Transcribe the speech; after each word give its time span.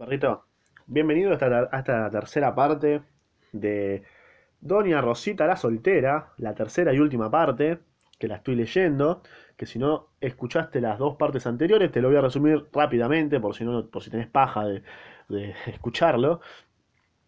perrito. 0.00 0.46
Bienvenido 0.86 1.30
a 1.30 1.34
esta, 1.34 2.10
tercera 2.10 2.54
parte 2.54 3.02
de 3.52 4.02
Doña 4.58 5.02
Rosita 5.02 5.46
la 5.46 5.56
Soltera, 5.58 6.32
la 6.38 6.54
tercera 6.54 6.94
y 6.94 6.98
última 6.98 7.30
parte, 7.30 7.80
que 8.18 8.26
la 8.26 8.36
estoy 8.36 8.54
leyendo, 8.54 9.22
que 9.58 9.66
si 9.66 9.78
no 9.78 10.08
escuchaste 10.22 10.80
las 10.80 10.98
dos 10.98 11.16
partes 11.16 11.46
anteriores, 11.46 11.92
te 11.92 12.00
lo 12.00 12.08
voy 12.08 12.16
a 12.16 12.22
resumir 12.22 12.64
rápidamente, 12.72 13.40
por 13.40 13.54
si, 13.54 13.64
no, 13.64 13.88
por 13.88 14.02
si 14.02 14.08
tenés 14.08 14.28
paja 14.28 14.64
de, 14.64 14.82
de 15.28 15.54
escucharlo. 15.66 16.40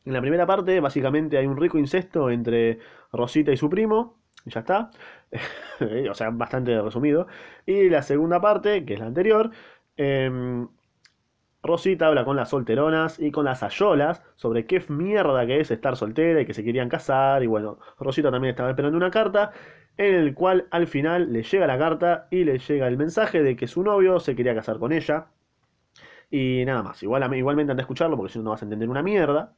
En 0.06 0.14
la 0.14 0.22
primera 0.22 0.46
parte, 0.46 0.80
básicamente, 0.80 1.36
hay 1.36 1.46
un 1.46 1.58
rico 1.58 1.76
incesto 1.76 2.30
entre 2.30 2.78
Rosita 3.12 3.52
y 3.52 3.58
su 3.58 3.68
primo, 3.68 4.16
y 4.46 4.50
ya 4.50 4.60
está, 4.60 4.90
o 6.10 6.14
sea, 6.14 6.30
bastante 6.30 6.80
resumido. 6.80 7.26
Y 7.66 7.90
la 7.90 8.02
segunda 8.02 8.40
parte, 8.40 8.86
que 8.86 8.94
es 8.94 9.00
la 9.00 9.06
anterior, 9.06 9.50
em, 9.98 10.68
Rosita 11.62 12.08
habla 12.08 12.24
con 12.24 12.36
las 12.36 12.50
solteronas 12.50 13.18
y 13.20 13.30
con 13.30 13.44
las 13.44 13.62
ayolas 13.62 14.22
sobre 14.36 14.66
qué 14.66 14.84
mierda 14.88 15.46
que 15.46 15.60
es 15.60 15.70
estar 15.70 15.96
soltera 15.96 16.40
y 16.40 16.46
que 16.46 16.54
se 16.54 16.64
querían 16.64 16.88
casar. 16.88 17.42
Y 17.42 17.46
bueno, 17.46 17.78
Rosita 17.98 18.30
también 18.30 18.50
estaba 18.50 18.70
esperando 18.70 18.96
una 18.96 19.10
carta 19.10 19.52
en 19.96 20.14
el 20.14 20.34
cual 20.34 20.66
al 20.70 20.86
final 20.86 21.32
le 21.32 21.42
llega 21.42 21.66
la 21.66 21.78
carta 21.78 22.26
y 22.30 22.44
le 22.44 22.58
llega 22.58 22.88
el 22.88 22.96
mensaje 22.96 23.42
de 23.42 23.56
que 23.56 23.66
su 23.66 23.82
novio 23.82 24.20
se 24.20 24.34
quería 24.34 24.54
casar 24.54 24.78
con 24.78 24.92
ella. 24.92 25.26
Y 26.30 26.64
nada 26.64 26.82
más, 26.82 27.02
Igual, 27.02 27.34
igualmente 27.34 27.72
anda 27.72 27.82
a 27.82 27.84
escucharlo 27.84 28.16
porque 28.16 28.32
si 28.32 28.38
no 28.38 28.44
no 28.44 28.50
vas 28.50 28.62
a 28.62 28.64
entender 28.64 28.88
una 28.88 29.02
mierda. 29.02 29.52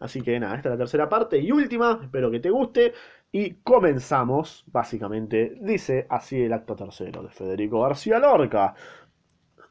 Así 0.00 0.22
que 0.22 0.38
nada, 0.38 0.56
esta 0.56 0.68
es 0.68 0.72
la 0.74 0.78
tercera 0.78 1.08
parte 1.08 1.38
y 1.38 1.50
última, 1.52 2.00
espero 2.02 2.30
que 2.30 2.40
te 2.40 2.50
guste. 2.50 2.92
Y 3.32 3.54
comenzamos, 3.62 4.64
básicamente, 4.66 5.56
dice 5.60 6.06
así 6.10 6.42
el 6.42 6.52
acto 6.52 6.76
tercero 6.76 7.22
de 7.22 7.30
Federico 7.30 7.82
García 7.82 8.18
Lorca. 8.18 8.74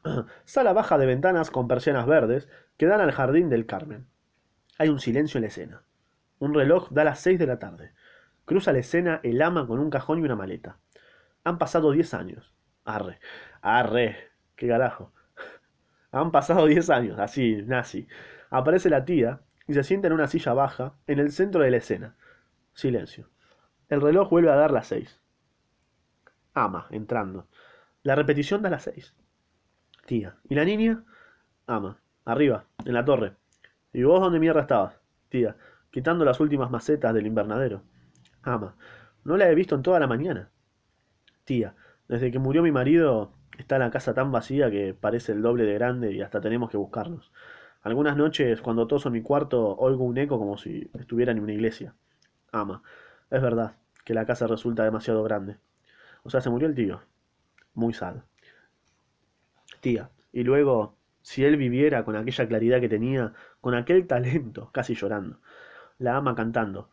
Sala 0.44 0.72
baja 0.72 0.98
de 0.98 1.06
ventanas 1.06 1.50
con 1.50 1.68
persianas 1.68 2.06
verdes 2.06 2.48
que 2.76 2.86
dan 2.86 3.00
al 3.00 3.12
jardín 3.12 3.48
del 3.50 3.66
Carmen. 3.66 4.06
Hay 4.78 4.88
un 4.88 5.00
silencio 5.00 5.38
en 5.38 5.42
la 5.42 5.48
escena. 5.48 5.82
Un 6.38 6.54
reloj 6.54 6.88
da 6.90 7.04
las 7.04 7.20
seis 7.20 7.38
de 7.38 7.46
la 7.46 7.58
tarde. 7.58 7.92
Cruza 8.46 8.72
la 8.72 8.78
escena 8.78 9.20
el 9.22 9.42
ama 9.42 9.66
con 9.66 9.78
un 9.78 9.90
cajón 9.90 10.20
y 10.20 10.22
una 10.22 10.36
maleta. 10.36 10.78
Han 11.44 11.58
pasado 11.58 11.92
diez 11.92 12.14
años. 12.14 12.54
Arre, 12.84 13.20
arre, 13.60 14.30
qué 14.56 14.68
carajo. 14.68 15.12
Han 16.12 16.32
pasado 16.32 16.66
diez 16.66 16.88
años, 16.90 17.18
así, 17.18 17.62
nazi. 17.66 18.08
Aparece 18.48 18.88
la 18.90 19.04
tía 19.04 19.40
y 19.68 19.74
se 19.74 19.84
sienta 19.84 20.08
en 20.08 20.14
una 20.14 20.26
silla 20.26 20.54
baja 20.54 20.94
en 21.06 21.18
el 21.18 21.30
centro 21.30 21.62
de 21.62 21.70
la 21.70 21.76
escena. 21.76 22.16
Silencio. 22.72 23.28
El 23.88 24.00
reloj 24.00 24.30
vuelve 24.30 24.50
a 24.50 24.56
dar 24.56 24.70
las 24.70 24.86
seis. 24.86 25.20
Ama, 26.54 26.86
entrando. 26.90 27.46
La 28.02 28.14
repetición 28.14 28.62
da 28.62 28.70
las 28.70 28.84
seis. 28.84 29.14
Tía. 30.10 30.34
¿Y 30.48 30.56
la 30.56 30.64
niña? 30.64 31.04
Ama. 31.68 32.00
Arriba, 32.24 32.64
en 32.84 32.94
la 32.94 33.04
torre. 33.04 33.36
¿Y 33.92 34.02
vos 34.02 34.20
dónde 34.20 34.40
mierda 34.40 34.62
estabas? 34.62 35.00
Tía. 35.28 35.54
Quitando 35.92 36.24
las 36.24 36.40
últimas 36.40 36.68
macetas 36.68 37.14
del 37.14 37.28
invernadero. 37.28 37.82
Ama. 38.42 38.74
No 39.22 39.36
la 39.36 39.48
he 39.48 39.54
visto 39.54 39.76
en 39.76 39.82
toda 39.82 40.00
la 40.00 40.08
mañana. 40.08 40.50
Tía. 41.44 41.76
Desde 42.08 42.32
que 42.32 42.40
murió 42.40 42.60
mi 42.60 42.72
marido 42.72 43.34
está 43.56 43.78
la 43.78 43.92
casa 43.92 44.12
tan 44.12 44.32
vacía 44.32 44.68
que 44.68 44.94
parece 44.94 45.30
el 45.30 45.42
doble 45.42 45.62
de 45.62 45.74
grande 45.74 46.10
y 46.10 46.22
hasta 46.22 46.40
tenemos 46.40 46.70
que 46.70 46.76
buscarnos. 46.76 47.30
Algunas 47.80 48.16
noches, 48.16 48.60
cuando 48.62 48.88
toso 48.88 49.10
en 49.10 49.12
mi 49.12 49.22
cuarto, 49.22 49.76
oigo 49.76 50.02
un 50.02 50.18
eco 50.18 50.40
como 50.40 50.58
si 50.58 50.90
estuviera 50.98 51.30
en 51.30 51.38
una 51.38 51.52
iglesia. 51.52 51.94
Ama. 52.50 52.82
Es 53.30 53.40
verdad 53.40 53.76
que 54.04 54.14
la 54.14 54.26
casa 54.26 54.48
resulta 54.48 54.82
demasiado 54.82 55.22
grande. 55.22 55.58
O 56.24 56.30
sea, 56.30 56.40
se 56.40 56.50
murió 56.50 56.66
el 56.66 56.74
tío. 56.74 57.00
Muy 57.74 57.94
sad 57.94 58.16
Y 60.32 60.44
luego, 60.44 60.96
si 61.22 61.44
él 61.44 61.56
viviera 61.56 62.04
con 62.04 62.16
aquella 62.16 62.46
claridad 62.46 62.80
que 62.80 62.88
tenía, 62.88 63.32
con 63.60 63.74
aquel 63.74 64.06
talento, 64.06 64.70
casi 64.72 64.94
llorando. 64.94 65.38
La 65.98 66.16
ama 66.16 66.34
cantando. 66.34 66.88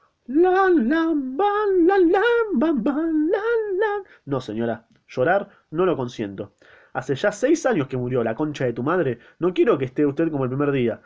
No, 4.26 4.42
señora, 4.42 4.86
llorar 5.08 5.50
no 5.72 5.86
lo 5.86 5.96
consiento. 5.96 6.54
Hace 6.92 7.16
ya 7.16 7.32
seis 7.32 7.66
años 7.66 7.88
que 7.88 7.96
murió 7.96 8.24
la 8.24 8.36
concha 8.36 8.66
de 8.66 8.74
tu 8.74 8.84
madre. 8.84 9.20
No 9.40 9.54
quiero 9.54 9.78
que 9.78 9.86
esté 9.86 10.06
usted 10.06 10.30
como 10.30 10.44
el 10.44 10.50
primer 10.50 10.72
día. 10.72 11.02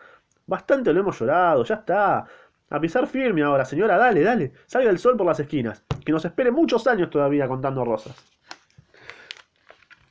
Bastante 0.47 0.91
lo 0.93 1.01
hemos 1.01 1.19
llorado, 1.19 1.63
ya 1.63 1.75
está. 1.75 2.25
A 2.69 2.79
pisar 2.79 3.05
firme 3.05 3.43
ahora, 3.43 3.65
señora, 3.65 3.97
dale, 3.97 4.23
dale. 4.23 4.53
Salga 4.65 4.89
el 4.89 4.97
sol 4.97 5.17
por 5.17 5.27
las 5.27 5.39
esquinas. 5.39 5.83
Que 6.05 6.11
nos 6.11 6.25
espere 6.25 6.49
muchos 6.49 6.87
años 6.87 7.09
todavía 7.09 7.47
contando 7.47 7.85
rosas. 7.85 8.30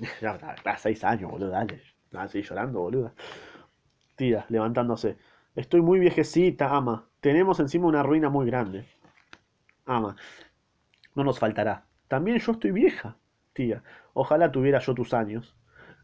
Ya, 0.20 0.76
seis 0.78 1.04
años, 1.04 1.30
boludo, 1.30 1.50
dale. 1.50 1.82
Sí, 2.28 2.42
llorando, 2.42 2.80
boludo. 2.80 3.12
Tía, 4.16 4.44
levantándose. 4.48 5.16
Estoy 5.54 5.80
muy 5.80 5.98
viejecita, 5.98 6.74
ama. 6.74 7.06
Tenemos 7.20 7.60
encima 7.60 7.86
una 7.86 8.02
ruina 8.02 8.28
muy 8.28 8.46
grande. 8.46 8.86
Ama. 9.86 10.16
No 11.14 11.24
nos 11.24 11.38
faltará. 11.38 11.84
También 12.08 12.38
yo 12.38 12.52
estoy 12.52 12.70
vieja, 12.72 13.16
tía. 13.52 13.82
Ojalá 14.14 14.50
tuviera 14.50 14.78
yo 14.80 14.94
tus 14.94 15.14
años. 15.14 15.56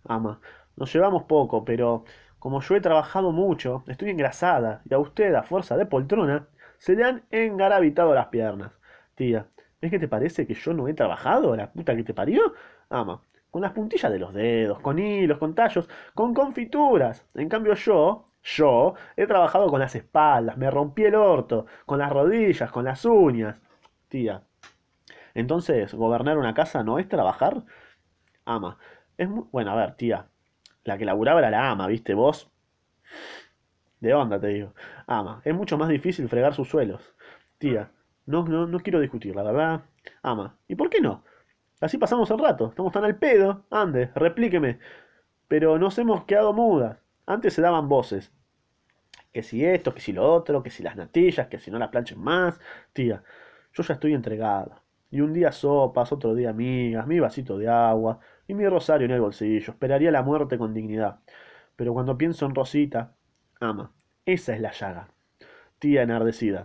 Ama. 0.04 0.40
Nos 0.76 0.92
llevamos 0.92 1.24
poco, 1.24 1.64
pero 1.64 2.04
como 2.38 2.60
yo 2.60 2.76
he 2.76 2.80
trabajado 2.80 3.32
mucho, 3.32 3.82
estoy 3.86 4.10
engrasada, 4.10 4.82
y 4.88 4.94
a 4.94 4.98
usted, 4.98 5.34
a 5.34 5.42
fuerza 5.42 5.76
de 5.76 5.86
poltrona, 5.86 6.48
se 6.78 6.94
le 6.94 7.04
han 7.04 7.24
engarabitado 7.30 8.14
las 8.14 8.26
piernas. 8.28 8.72
Tía, 9.14 9.46
¿es 9.80 9.90
que 9.90 9.98
te 9.98 10.08
parece 10.08 10.46
que 10.46 10.54
yo 10.54 10.74
no 10.74 10.86
he 10.88 10.94
trabajado, 10.94 11.56
la 11.56 11.72
puta 11.72 11.96
que 11.96 12.04
te 12.04 12.14
parió? 12.14 12.54
Ama 12.90 13.22
con 13.50 13.62
las 13.62 13.72
puntillas 13.72 14.12
de 14.12 14.18
los 14.18 14.34
dedos, 14.34 14.80
con 14.80 14.98
hilos, 14.98 15.38
con 15.38 15.54
tallos, 15.54 15.88
con 16.14 16.34
confituras. 16.34 17.26
En 17.34 17.48
cambio 17.48 17.74
yo, 17.74 18.28
yo, 18.42 18.94
he 19.16 19.26
trabajado 19.26 19.68
con 19.68 19.80
las 19.80 19.94
espaldas, 19.94 20.56
me 20.56 20.70
rompí 20.70 21.04
el 21.04 21.14
orto, 21.14 21.66
con 21.84 21.98
las 21.98 22.10
rodillas, 22.12 22.70
con 22.70 22.84
las 22.84 23.04
uñas. 23.04 23.56
Tía. 24.08 24.42
Entonces, 25.34 25.94
gobernar 25.94 26.38
una 26.38 26.54
casa 26.54 26.82
no 26.82 26.98
es 26.98 27.08
trabajar. 27.08 27.62
Ama. 28.44 28.78
Es 29.18 29.28
muy... 29.28 29.44
Bueno, 29.52 29.72
a 29.72 29.74
ver, 29.74 29.96
tía. 29.96 30.28
La 30.84 30.96
que 30.96 31.04
laburaba 31.04 31.40
era 31.40 31.50
la 31.50 31.70
ama, 31.70 31.86
¿viste? 31.88 32.14
Vos. 32.14 32.50
De 34.00 34.14
onda, 34.14 34.40
te 34.40 34.48
digo. 34.48 34.74
Ama. 35.06 35.42
Es 35.44 35.54
mucho 35.54 35.76
más 35.76 35.88
difícil 35.88 36.28
fregar 36.28 36.54
sus 36.54 36.68
suelos. 36.68 37.14
Tía. 37.58 37.90
No, 38.26 38.44
no, 38.44 38.66
no 38.66 38.80
quiero 38.80 39.00
discutir, 39.00 39.34
la 39.34 39.42
verdad. 39.42 39.82
Ama. 40.22 40.56
¿Y 40.68 40.74
por 40.76 40.88
qué 40.88 41.00
no? 41.00 41.24
Así 41.80 41.98
pasamos 41.98 42.30
el 42.30 42.38
rato. 42.38 42.68
Estamos 42.68 42.92
tan 42.92 43.04
al 43.04 43.16
pedo. 43.16 43.64
Ande, 43.70 44.10
replíqueme. 44.14 44.78
Pero 45.48 45.78
nos 45.78 45.98
hemos 45.98 46.24
quedado 46.24 46.52
mudas. 46.52 46.98
Antes 47.26 47.54
se 47.54 47.62
daban 47.62 47.88
voces. 47.88 48.32
Que 49.32 49.42
si 49.42 49.64
esto, 49.64 49.94
que 49.94 50.00
si 50.00 50.12
lo 50.12 50.32
otro, 50.32 50.62
que 50.62 50.70
si 50.70 50.82
las 50.82 50.96
natillas, 50.96 51.48
que 51.48 51.58
si 51.58 51.70
no 51.70 51.78
las 51.78 51.90
planchen 51.90 52.18
más. 52.20 52.58
Tía, 52.92 53.22
yo 53.74 53.82
ya 53.82 53.94
estoy 53.94 54.14
entregada. 54.14 54.82
Y 55.10 55.20
un 55.20 55.32
día 55.32 55.52
sopas, 55.52 56.12
otro 56.12 56.34
día 56.34 56.50
amigas, 56.50 57.06
mi 57.06 57.20
vasito 57.20 57.58
de 57.58 57.68
agua 57.68 58.20
y 58.48 58.54
mi 58.54 58.66
rosario 58.68 59.04
en 59.04 59.12
el 59.12 59.20
bolsillo. 59.20 59.72
Esperaría 59.72 60.10
la 60.10 60.22
muerte 60.22 60.58
con 60.58 60.72
dignidad. 60.72 61.20
Pero 61.76 61.92
cuando 61.92 62.16
pienso 62.16 62.46
en 62.46 62.54
Rosita, 62.54 63.14
ama, 63.60 63.92
esa 64.24 64.54
es 64.54 64.60
la 64.60 64.72
llaga. 64.72 65.08
Tía 65.78 66.02
enardecida. 66.02 66.64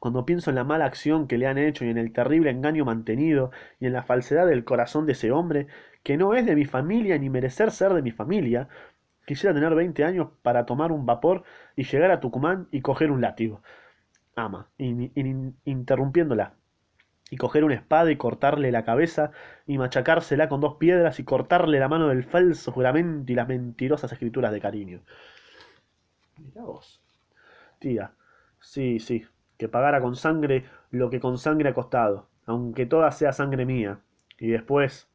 Cuando 0.00 0.24
pienso 0.24 0.50
en 0.50 0.56
la 0.56 0.64
mala 0.64 0.86
acción 0.86 1.28
que 1.28 1.38
le 1.38 1.46
han 1.46 1.58
hecho 1.58 1.84
y 1.84 1.90
en 1.90 1.98
el 1.98 2.12
terrible 2.12 2.50
engaño 2.50 2.84
mantenido 2.86 3.50
y 3.78 3.86
en 3.86 3.92
la 3.92 4.02
falsedad 4.02 4.46
del 4.46 4.64
corazón 4.64 5.06
de 5.06 5.12
ese 5.12 5.30
hombre, 5.30 5.66
que 6.02 6.16
no 6.16 6.34
es 6.34 6.46
de 6.46 6.56
mi 6.56 6.64
familia 6.64 7.18
ni 7.18 7.28
merecer 7.28 7.70
ser 7.70 7.92
de 7.92 8.02
mi 8.02 8.10
familia, 8.10 8.68
quisiera 9.26 9.54
tener 9.54 9.74
veinte 9.74 10.04
años 10.04 10.30
para 10.42 10.64
tomar 10.66 10.90
un 10.90 11.04
vapor 11.06 11.44
y 11.76 11.84
llegar 11.84 12.10
a 12.10 12.20
Tucumán 12.20 12.66
y 12.70 12.80
coger 12.80 13.10
un 13.10 13.20
látigo. 13.20 13.62
Ama, 14.34 14.70
interrumpiéndola, 14.78 16.54
y 17.30 17.36
coger 17.36 17.64
una 17.64 17.74
espada 17.74 18.10
y 18.10 18.16
cortarle 18.16 18.72
la 18.72 18.84
cabeza 18.84 19.32
y 19.66 19.76
machacársela 19.78 20.48
con 20.48 20.62
dos 20.62 20.76
piedras 20.76 21.20
y 21.20 21.24
cortarle 21.24 21.78
la 21.78 21.88
mano 21.88 22.08
del 22.08 22.24
falso 22.24 22.72
juramento 22.72 23.30
y 23.30 23.34
las 23.34 23.46
mentirosas 23.48 24.10
escrituras 24.12 24.50
de 24.52 24.60
cariño. 24.60 25.02
Mira 26.38 26.62
vos. 26.62 27.02
Tía, 27.78 28.12
sí, 28.60 28.98
sí, 28.98 29.24
que 29.60 29.68
pagara 29.68 30.00
con 30.00 30.16
sangre 30.16 30.64
lo 30.90 31.10
que 31.10 31.20
con 31.20 31.36
sangre 31.36 31.68
ha 31.68 31.74
costado, 31.74 32.28
aunque 32.46 32.86
toda 32.86 33.12
sea 33.12 33.34
sangre 33.34 33.66
mía, 33.66 34.00
y 34.38 34.48
después, 34.48 35.06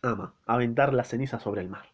ama, 0.00 0.32
aventar 0.46 0.94
la 0.94 1.04
ceniza 1.04 1.38
sobre 1.40 1.60
el 1.60 1.68
mar. 1.68 1.84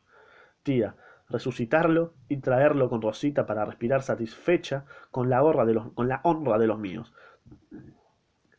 Tía, 0.63 0.95
resucitarlo 1.29 2.15
y 2.29 2.37
traerlo 2.37 2.89
con 2.89 3.03
Rosita 3.03 3.47
para 3.47 3.65
respirar 3.65 4.03
satisfecha 4.03 4.85
con 5.11 5.29
la, 5.29 5.43
de 5.67 5.75
los, 5.75 5.93
con 5.95 6.07
la 6.07 6.21
honra 6.23 6.57
de 6.57 6.69
los 6.69 6.79
míos. 6.79 7.13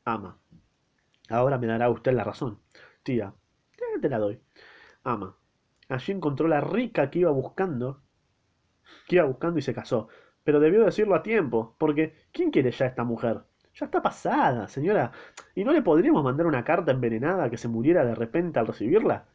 Ama, 0.04 0.38
ahora 1.30 1.58
me 1.58 1.68
dará 1.68 1.90
usted 1.90 2.12
la 2.12 2.26
razón. 2.26 2.60
Tía, 3.04 3.34
te 4.02 4.10
la 4.10 4.20
doy. 4.20 4.42
Ama, 5.06 5.38
allí 5.88 6.12
encontró 6.12 6.50
la 6.50 6.60
rica 6.60 7.10
que 7.10 7.20
iba 7.20 7.32
buscando, 7.32 8.02
que 9.08 9.16
iba 9.16 9.24
buscando 9.24 9.60
y 9.60 9.62
se 9.62 9.74
casó. 9.74 10.10
Pero 10.44 10.60
debió 10.60 10.84
decirlo 10.86 11.16
a 11.16 11.24
tiempo, 11.24 11.76
porque 11.78 12.14
¿quién 12.32 12.52
quiere 12.52 12.72
ya 12.72 12.86
a 12.86 12.90
esta 12.90 13.04
mujer? 13.04 13.42
Ya 13.76 13.86
está 13.86 14.02
pasada, 14.02 14.68
señora. 14.68 15.12
¿Y 15.56 15.64
no 15.64 15.72
le 15.72 15.82
podríamos 15.82 16.24
mandar 16.24 16.46
una 16.46 16.64
carta 16.64 16.92
envenenada 16.92 17.50
que 17.50 17.58
se 17.58 17.68
muriera 17.68 18.06
de 18.06 18.16
repente 18.16 18.60
al 18.60 18.68
recibirla? 18.68 19.26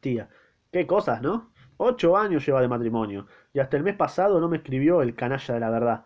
Tía, 0.00 0.28
qué 0.70 0.86
cosas, 0.86 1.20
¿no? 1.20 1.52
Ocho 1.76 2.16
años 2.16 2.46
lleva 2.46 2.60
de 2.60 2.68
matrimonio, 2.68 3.26
y 3.52 3.58
hasta 3.58 3.76
el 3.76 3.82
mes 3.82 3.96
pasado 3.96 4.40
no 4.40 4.48
me 4.48 4.58
escribió 4.58 5.02
el 5.02 5.14
canalla 5.14 5.54
de 5.54 5.60
la 5.60 5.70
verdad. 5.70 6.04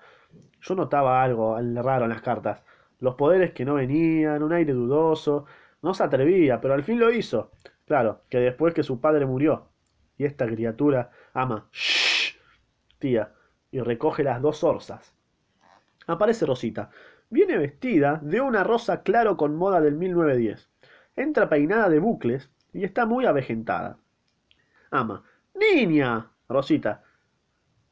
Yo 0.60 0.75
notaba 0.75 1.22
algo 1.22 1.58
raro 1.82 2.05
en 2.05 2.10
las 2.10 2.22
cartas. 2.22 2.62
Los 3.00 3.14
poderes 3.14 3.52
que 3.52 3.64
no 3.64 3.75
venían, 3.75 4.43
un 4.43 4.52
aire 4.52 4.72
dudoso. 4.72 5.46
No 5.82 5.94
se 5.94 6.02
atrevía, 6.02 6.60
pero 6.60 6.75
al 6.75 6.82
fin 6.82 6.99
lo 6.99 7.12
hizo. 7.12 7.52
Claro, 7.87 8.22
que 8.28 8.38
después 8.38 8.75
que 8.75 8.82
su 8.82 9.00
padre 9.00 9.26
murió. 9.26 9.69
Y 10.16 10.25
esta 10.25 10.46
criatura 10.46 11.10
ama. 11.32 11.69
¡Shh! 11.72 12.37
Tía. 12.99 13.32
Y 13.70 13.81
recoge 13.81 14.23
las 14.23 14.41
dos 14.41 14.65
orzas. 14.65 15.15
Aparece 16.06 16.47
Rosita. 16.47 16.91
Viene 17.31 17.59
vestida 17.59 18.19
de 18.23 18.41
una 18.41 18.65
rosa 18.65 19.03
claro 19.03 19.37
con 19.37 19.56
moda 19.56 19.81
del 19.81 19.94
1910. 19.94 20.70
Entra 21.17 21.49
peinada 21.49 21.91
de 21.91 21.99
bucles 21.99 22.50
y 22.73 22.85
está 22.85 23.05
muy 23.05 23.26
avejentada. 23.26 23.99
Ama. 24.91 25.23
¡Niña! 25.55 26.31
Rosita. 26.49 27.03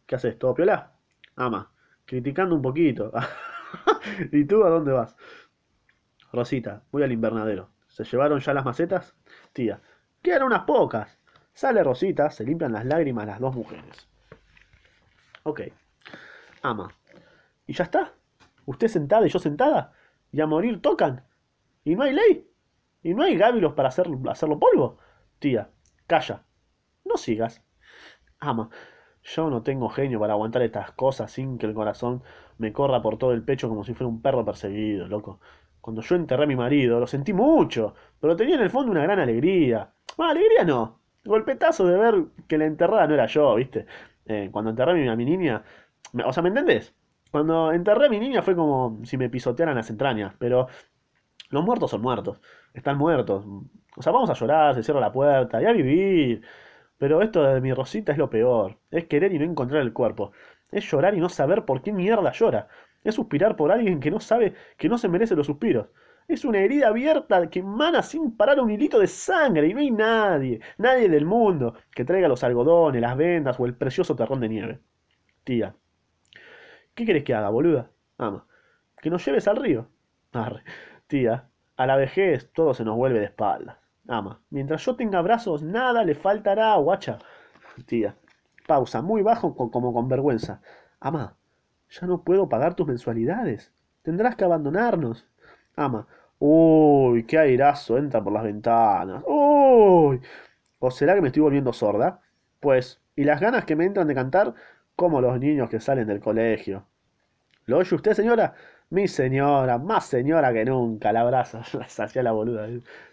¿Qué 0.06 0.14
haces? 0.14 0.38
¿Todo 0.38 0.54
piola? 0.54 0.92
Ama. 1.34 1.70
Criticando 2.06 2.54
un 2.54 2.62
poquito. 2.62 3.12
¿Y 4.32 4.44
tú 4.44 4.64
a 4.64 4.70
dónde 4.70 4.92
vas? 4.92 5.16
Rosita. 6.32 6.82
Voy 6.90 7.02
al 7.02 7.12
invernadero. 7.12 7.70
¿Se 7.88 8.04
llevaron 8.04 8.40
ya 8.40 8.54
las 8.54 8.64
macetas? 8.64 9.14
Tía. 9.52 9.80
Quedan 10.22 10.44
unas 10.44 10.64
pocas. 10.64 11.18
Sale 11.52 11.82
Rosita, 11.82 12.30
se 12.30 12.44
limpian 12.44 12.72
las 12.72 12.84
lágrimas 12.84 13.26
las 13.26 13.40
dos 13.40 13.54
mujeres. 13.54 14.08
Ok. 15.46 15.60
Ama. 16.62 16.88
¿Y 17.68 17.72
ya 17.72 17.84
está? 17.84 18.12
¿Usted 18.64 18.88
sentada 18.88 19.24
y 19.24 19.30
yo 19.30 19.38
sentada? 19.38 19.92
¿Y 20.32 20.40
a 20.40 20.46
morir 20.46 20.82
tocan? 20.82 21.22
¿Y 21.84 21.94
no 21.94 22.02
hay 22.02 22.14
ley? 22.14 22.50
¿Y 23.04 23.14
no 23.14 23.22
hay 23.22 23.36
gábilos 23.36 23.74
para 23.74 23.90
hacer, 23.90 24.08
hacerlo 24.28 24.58
polvo? 24.58 24.98
Tía. 25.38 25.70
Calla. 26.08 26.42
No 27.04 27.16
sigas. 27.16 27.62
Ama. 28.40 28.70
Yo 29.22 29.48
no 29.48 29.62
tengo 29.62 29.88
genio 29.88 30.18
para 30.18 30.32
aguantar 30.32 30.62
estas 30.62 30.90
cosas 30.90 31.30
sin 31.30 31.58
que 31.58 31.66
el 31.66 31.74
corazón 31.74 32.24
me 32.58 32.72
corra 32.72 33.00
por 33.00 33.16
todo 33.16 33.30
el 33.30 33.44
pecho 33.44 33.68
como 33.68 33.84
si 33.84 33.94
fuera 33.94 34.08
un 34.08 34.22
perro 34.22 34.44
perseguido, 34.44 35.06
loco. 35.06 35.38
Cuando 35.80 36.02
yo 36.02 36.16
enterré 36.16 36.42
a 36.42 36.48
mi 36.48 36.56
marido, 36.56 36.98
lo 36.98 37.06
sentí 37.06 37.32
mucho, 37.32 37.94
pero 38.18 38.34
tenía 38.34 38.56
en 38.56 38.62
el 38.62 38.70
fondo 38.70 38.90
una 38.90 39.04
gran 39.04 39.20
alegría. 39.20 39.92
Bueno, 40.16 40.32
alegría 40.32 40.64
no. 40.64 40.98
Golpetazo 41.24 41.86
de 41.86 41.96
ver 41.96 42.24
que 42.48 42.58
la 42.58 42.64
enterrada 42.64 43.06
no 43.06 43.14
era 43.14 43.26
yo, 43.26 43.54
¿viste? 43.54 43.86
Eh, 44.26 44.48
cuando 44.52 44.70
enterré 44.70 45.08
a 45.08 45.16
mi, 45.16 45.24
niña... 45.24 45.62
O 46.24 46.32
sea, 46.32 46.42
¿me 46.42 46.48
entendés? 46.50 46.94
Cuando 47.30 47.72
enterré 47.72 48.06
a 48.06 48.08
mi 48.08 48.18
niña 48.18 48.42
fue 48.42 48.56
como 48.56 49.00
si 49.04 49.16
me 49.16 49.28
pisotearan 49.30 49.76
las 49.76 49.90
entrañas, 49.90 50.34
pero 50.38 50.68
los 51.50 51.64
muertos 51.64 51.90
son 51.90 52.02
muertos, 52.02 52.40
están 52.74 52.98
muertos. 52.98 53.44
O 53.96 54.02
sea, 54.02 54.12
vamos 54.12 54.30
a 54.30 54.34
llorar, 54.34 54.74
se 54.74 54.82
cierra 54.82 55.00
la 55.00 55.12
puerta 55.12 55.62
y 55.62 55.66
a 55.66 55.72
vivir. 55.72 56.42
Pero 56.98 57.22
esto 57.22 57.42
de 57.42 57.60
mi 57.60 57.72
Rosita 57.72 58.12
es 58.12 58.18
lo 58.18 58.30
peor. 58.30 58.78
Es 58.90 59.06
querer 59.06 59.32
y 59.32 59.38
no 59.38 59.44
encontrar 59.44 59.82
el 59.82 59.92
cuerpo. 59.92 60.32
Es 60.70 60.90
llorar 60.90 61.14
y 61.14 61.20
no 61.20 61.28
saber 61.28 61.64
por 61.64 61.82
qué 61.82 61.92
mierda 61.92 62.32
llora. 62.32 62.68
Es 63.04 63.14
suspirar 63.14 63.56
por 63.56 63.70
alguien 63.72 64.00
que 64.00 64.10
no 64.10 64.20
sabe 64.20 64.54
que 64.76 64.88
no 64.88 64.98
se 64.98 65.08
merece 65.08 65.36
los 65.36 65.46
suspiros. 65.46 65.88
Es 66.28 66.44
una 66.44 66.58
herida 66.58 66.88
abierta 66.88 67.48
que 67.48 67.60
emana 67.60 68.02
sin 68.02 68.36
parar 68.36 68.60
un 68.60 68.70
hilito 68.70 68.98
de 68.98 69.06
sangre 69.06 69.68
y 69.68 69.74
no 69.74 69.80
hay 69.80 69.90
nadie, 69.90 70.60
nadie 70.78 71.08
del 71.08 71.24
mundo 71.24 71.74
que 71.94 72.04
traiga 72.04 72.28
los 72.28 72.42
algodones, 72.42 73.00
las 73.00 73.16
vendas 73.16 73.58
o 73.60 73.66
el 73.66 73.74
precioso 73.74 74.16
terrón 74.16 74.40
de 74.40 74.48
nieve. 74.48 74.80
Tía. 75.44 75.74
¿Qué 76.94 77.04
querés 77.06 77.24
que 77.24 77.34
haga, 77.34 77.50
boluda? 77.50 77.90
Ama. 78.18 78.46
Que 79.00 79.10
nos 79.10 79.24
lleves 79.24 79.46
al 79.46 79.56
río. 79.56 79.88
Arre. 80.32 80.64
Tía. 81.06 81.48
A 81.76 81.86
la 81.86 81.96
vejez 81.96 82.50
todo 82.52 82.74
se 82.74 82.84
nos 82.84 82.96
vuelve 82.96 83.20
de 83.20 83.26
espaldas. 83.26 83.76
Ama. 84.08 84.40
Mientras 84.50 84.84
yo 84.84 84.96
tenga 84.96 85.22
brazos, 85.22 85.62
nada 85.62 86.04
le 86.04 86.14
faltará, 86.14 86.74
guacha. 86.76 87.18
Tía. 87.86 88.16
Pausa, 88.66 89.00
muy 89.00 89.22
bajo 89.22 89.54
como 89.54 89.94
con 89.94 90.08
vergüenza. 90.08 90.60
Ama, 90.98 91.36
ya 91.88 92.06
no 92.06 92.22
puedo 92.24 92.48
pagar 92.48 92.74
tus 92.74 92.86
mensualidades. 92.86 93.72
Tendrás 94.02 94.36
que 94.36 94.44
abandonarnos. 94.44 95.26
Ama. 95.76 96.06
Uy, 96.38 97.24
qué 97.24 97.38
airazo 97.38 97.96
entra 97.98 98.22
por 98.22 98.32
las 98.32 98.44
ventanas. 98.44 99.22
Uy. 99.26 100.20
¿O 100.78 100.90
será 100.90 101.14
que 101.14 101.20
me 101.20 101.28
estoy 101.28 101.42
volviendo 101.42 101.72
sorda? 101.72 102.20
Pues, 102.60 103.00
¿y 103.14 103.24
las 103.24 103.40
ganas 103.40 103.64
que 103.64 103.76
me 103.76 103.84
entran 103.84 104.08
de 104.08 104.14
cantar? 104.14 104.54
Como 104.96 105.20
los 105.20 105.38
niños 105.38 105.68
que 105.70 105.80
salen 105.80 106.06
del 106.06 106.20
colegio. 106.20 106.86
¿Lo 107.66 107.78
oye 107.78 107.94
usted, 107.94 108.12
señora? 108.14 108.54
Mi 108.90 109.08
señora, 109.08 109.78
más 109.78 110.06
señora 110.06 110.52
que 110.52 110.64
nunca, 110.64 111.12
la 111.12 111.20
abraza. 111.22 111.62
Hacía 111.98 112.22
la 112.22 112.32
boluda. 112.32 112.68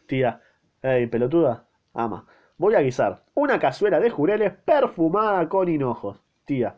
Tía, 0.07 0.42
Ey, 0.81 1.07
pelotuda. 1.07 1.65
Ama. 1.94 2.25
Voy 2.57 2.75
a 2.75 2.81
guisar 2.81 3.24
una 3.33 3.60
cazuela 3.60 4.00
de 4.00 4.10
jureles 4.10 4.54
perfumada 4.65 5.48
con 5.50 5.69
hinojos. 5.69 6.21
Tía. 6.45 6.77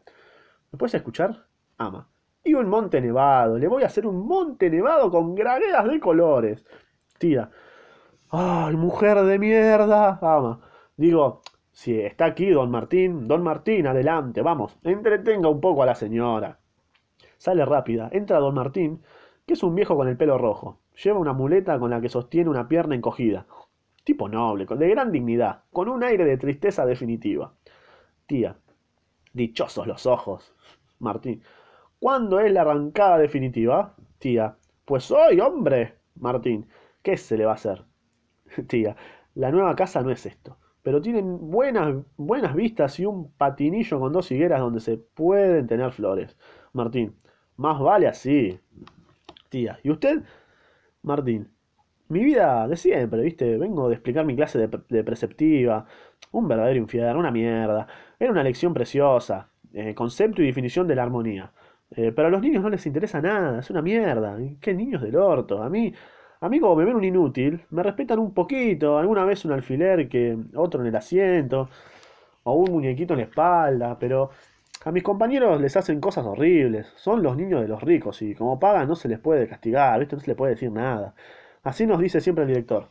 ¿Me 0.71 0.77
puedes 0.77 0.93
escuchar? 0.93 1.45
Ama. 1.77 2.07
Y 2.45 2.53
un 2.53 2.69
monte 2.69 3.01
nevado. 3.01 3.57
Le 3.57 3.67
voy 3.67 3.83
a 3.83 3.87
hacer 3.87 4.07
un 4.07 4.25
monte 4.25 4.69
nevado 4.69 5.11
con 5.11 5.35
graneas 5.35 5.85
de 5.85 5.99
colores. 5.99 6.65
Tía. 7.17 7.49
¡Ay, 8.29 8.77
mujer 8.77 9.21
de 9.23 9.37
mierda! 9.37 10.19
Ama. 10.21 10.61
Digo, 10.95 11.41
si 11.75 11.99
está 11.99 12.25
aquí 12.25 12.49
don 12.51 12.71
Martín, 12.71 13.27
don 13.27 13.43
Martín, 13.43 13.85
adelante, 13.85 14.41
vamos, 14.41 14.77
entretenga 14.83 15.49
un 15.49 15.59
poco 15.59 15.83
a 15.83 15.85
la 15.85 15.95
señora. 15.95 16.59
Sale 17.37 17.65
rápida, 17.65 18.09
entra 18.13 18.39
don 18.39 18.55
Martín, 18.55 19.01
que 19.45 19.55
es 19.55 19.63
un 19.63 19.75
viejo 19.75 19.97
con 19.97 20.07
el 20.07 20.15
pelo 20.15 20.37
rojo. 20.37 20.79
Lleva 21.03 21.19
una 21.19 21.33
muleta 21.33 21.77
con 21.77 21.89
la 21.89 21.99
que 21.99 22.07
sostiene 22.07 22.49
una 22.49 22.69
pierna 22.69 22.95
encogida. 22.95 23.45
Tipo 24.05 24.29
noble, 24.29 24.65
de 24.65 24.89
gran 24.89 25.11
dignidad, 25.11 25.63
con 25.73 25.89
un 25.89 26.01
aire 26.03 26.23
de 26.23 26.37
tristeza 26.37 26.85
definitiva. 26.85 27.53
Tía. 28.25 28.55
Dichosos 29.33 29.85
los 29.85 30.05
ojos. 30.05 30.55
Martín. 30.99 31.43
¿Cuándo 32.05 32.39
es 32.39 32.51
la 32.51 32.61
arrancada 32.61 33.17
definitiva? 33.17 33.95
Tía. 34.19 34.55
Pues 34.85 35.09
hoy, 35.09 35.39
hombre. 35.39 35.95
Martín. 36.19 36.67
¿Qué 37.01 37.17
se 37.17 37.35
le 37.35 37.45
va 37.45 37.53
a 37.53 37.55
hacer? 37.55 37.83
Tía. 38.67 38.95
La 39.33 39.49
nueva 39.49 39.75
casa 39.75 40.03
no 40.03 40.11
es 40.11 40.23
esto. 40.27 40.55
Pero 40.83 41.01
tienen 41.01 41.49
buenas, 41.49 41.95
buenas 42.15 42.53
vistas 42.53 42.99
y 42.99 43.07
un 43.07 43.31
patinillo 43.31 43.99
con 43.99 44.13
dos 44.13 44.31
higueras 44.31 44.59
donde 44.59 44.81
se 44.81 44.99
pueden 44.99 45.65
tener 45.65 45.91
flores. 45.93 46.37
Martín. 46.73 47.15
Más 47.57 47.79
vale 47.79 48.07
así. 48.07 48.59
Tía. 49.49 49.79
¿Y 49.81 49.89
usted? 49.89 50.21
Martín. 51.01 51.49
Mi 52.09 52.23
vida 52.23 52.67
de 52.67 52.77
siempre, 52.77 53.23
¿viste? 53.23 53.57
Vengo 53.57 53.89
de 53.89 53.95
explicar 53.95 54.25
mi 54.25 54.35
clase 54.35 54.59
de, 54.67 55.03
preceptiva. 55.03 55.87
Un 56.31 56.47
verdadero 56.47 56.77
infierno, 56.77 57.19
una 57.19 57.31
mierda. 57.31 57.87
Era 58.19 58.31
una 58.31 58.43
lección 58.43 58.75
preciosa. 58.75 59.49
Eh, 59.73 59.95
concepto 59.95 60.43
y 60.43 60.45
definición 60.45 60.87
de 60.87 60.93
la 60.93 61.01
armonía. 61.01 61.51
Eh, 61.95 62.11
pero 62.13 62.27
a 62.27 62.31
los 62.31 62.41
niños 62.41 62.61
no 62.61 62.69
les 62.69 62.85
interesa 62.85 63.21
nada, 63.21 63.59
es 63.59 63.69
una 63.69 63.81
mierda. 63.81 64.37
¿Qué 64.59 64.73
niños 64.73 65.01
del 65.01 65.15
orto? 65.15 65.63
A 65.63 65.69
mí, 65.69 65.93
a 66.41 66.49
mí 66.49 66.59
como 66.59 66.75
me 66.75 66.85
ven 66.85 66.95
un 66.95 67.03
inútil, 67.03 67.61
me 67.69 67.83
respetan 67.83 68.19
un 68.19 68.33
poquito. 68.33 68.97
Alguna 68.97 69.25
vez 69.25 69.45
un 69.45 69.53
alfiler 69.53 70.09
que 70.09 70.37
otro 70.55 70.81
en 70.81 70.87
el 70.87 70.95
asiento. 70.95 71.69
O 72.43 72.53
un 72.55 72.71
muñequito 72.71 73.13
en 73.13 73.19
la 73.19 73.25
espalda. 73.25 73.97
Pero 73.99 74.31
a 74.83 74.91
mis 74.91 75.03
compañeros 75.03 75.59
les 75.61 75.75
hacen 75.77 75.99
cosas 75.99 76.25
horribles. 76.25 76.87
Son 76.97 77.23
los 77.23 77.37
niños 77.37 77.61
de 77.61 77.67
los 77.67 77.81
ricos 77.81 78.21
y 78.21 78.35
como 78.35 78.59
pagan 78.59 78.87
no 78.87 78.95
se 78.95 79.07
les 79.09 79.19
puede 79.19 79.47
castigar, 79.47 79.99
¿viste? 79.99 80.15
No 80.15 80.21
se 80.21 80.27
les 80.27 80.37
puede 80.37 80.53
decir 80.53 80.71
nada. 80.71 81.15
Así 81.63 81.87
nos 81.87 81.99
dice 81.99 82.21
siempre 82.21 82.43
el 82.43 82.49
director. 82.49 82.87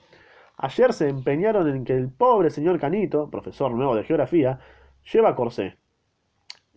Ayer 0.56 0.92
se 0.92 1.08
empeñaron 1.08 1.68
en 1.68 1.84
que 1.84 1.94
el 1.96 2.08
pobre 2.10 2.50
señor 2.50 2.80
Canito, 2.80 3.30
profesor 3.30 3.72
nuevo 3.72 3.94
de 3.96 4.04
geografía, 4.04 4.60
lleva 5.12 5.36
corsé. 5.36 5.76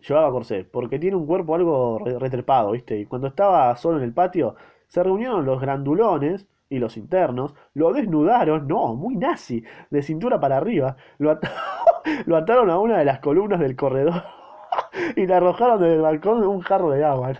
Llevaba 0.06 0.30
corsé, 0.30 0.64
porque 0.64 0.98
tiene 0.98 1.16
un 1.16 1.26
cuerpo 1.26 1.54
algo 1.54 1.98
retrepado, 2.18 2.72
¿viste? 2.72 2.98
Y 2.98 3.06
cuando 3.06 3.26
estaba 3.28 3.76
solo 3.76 3.98
en 3.98 4.04
el 4.04 4.12
patio, 4.14 4.54
se 4.88 5.02
reunieron 5.02 5.44
los 5.44 5.60
grandulones 5.60 6.46
y 6.70 6.78
los 6.78 6.96
internos, 6.96 7.54
lo 7.74 7.92
desnudaron, 7.92 8.68
no, 8.68 8.94
muy 8.94 9.16
nazi, 9.16 9.64
de 9.90 10.02
cintura 10.02 10.38
para 10.40 10.56
arriba, 10.58 10.96
lo, 11.18 11.38
lo 12.26 12.36
ataron 12.36 12.70
a 12.70 12.78
una 12.78 12.98
de 12.98 13.04
las 13.04 13.20
columnas 13.20 13.60
del 13.60 13.76
corredor 13.76 14.22
y 15.16 15.26
le 15.26 15.34
arrojaron 15.34 15.80
desde 15.80 15.96
el 15.96 16.02
balcón 16.02 16.44
un 16.46 16.60
jarro 16.60 16.90
de 16.90 17.04
agua. 17.04 17.32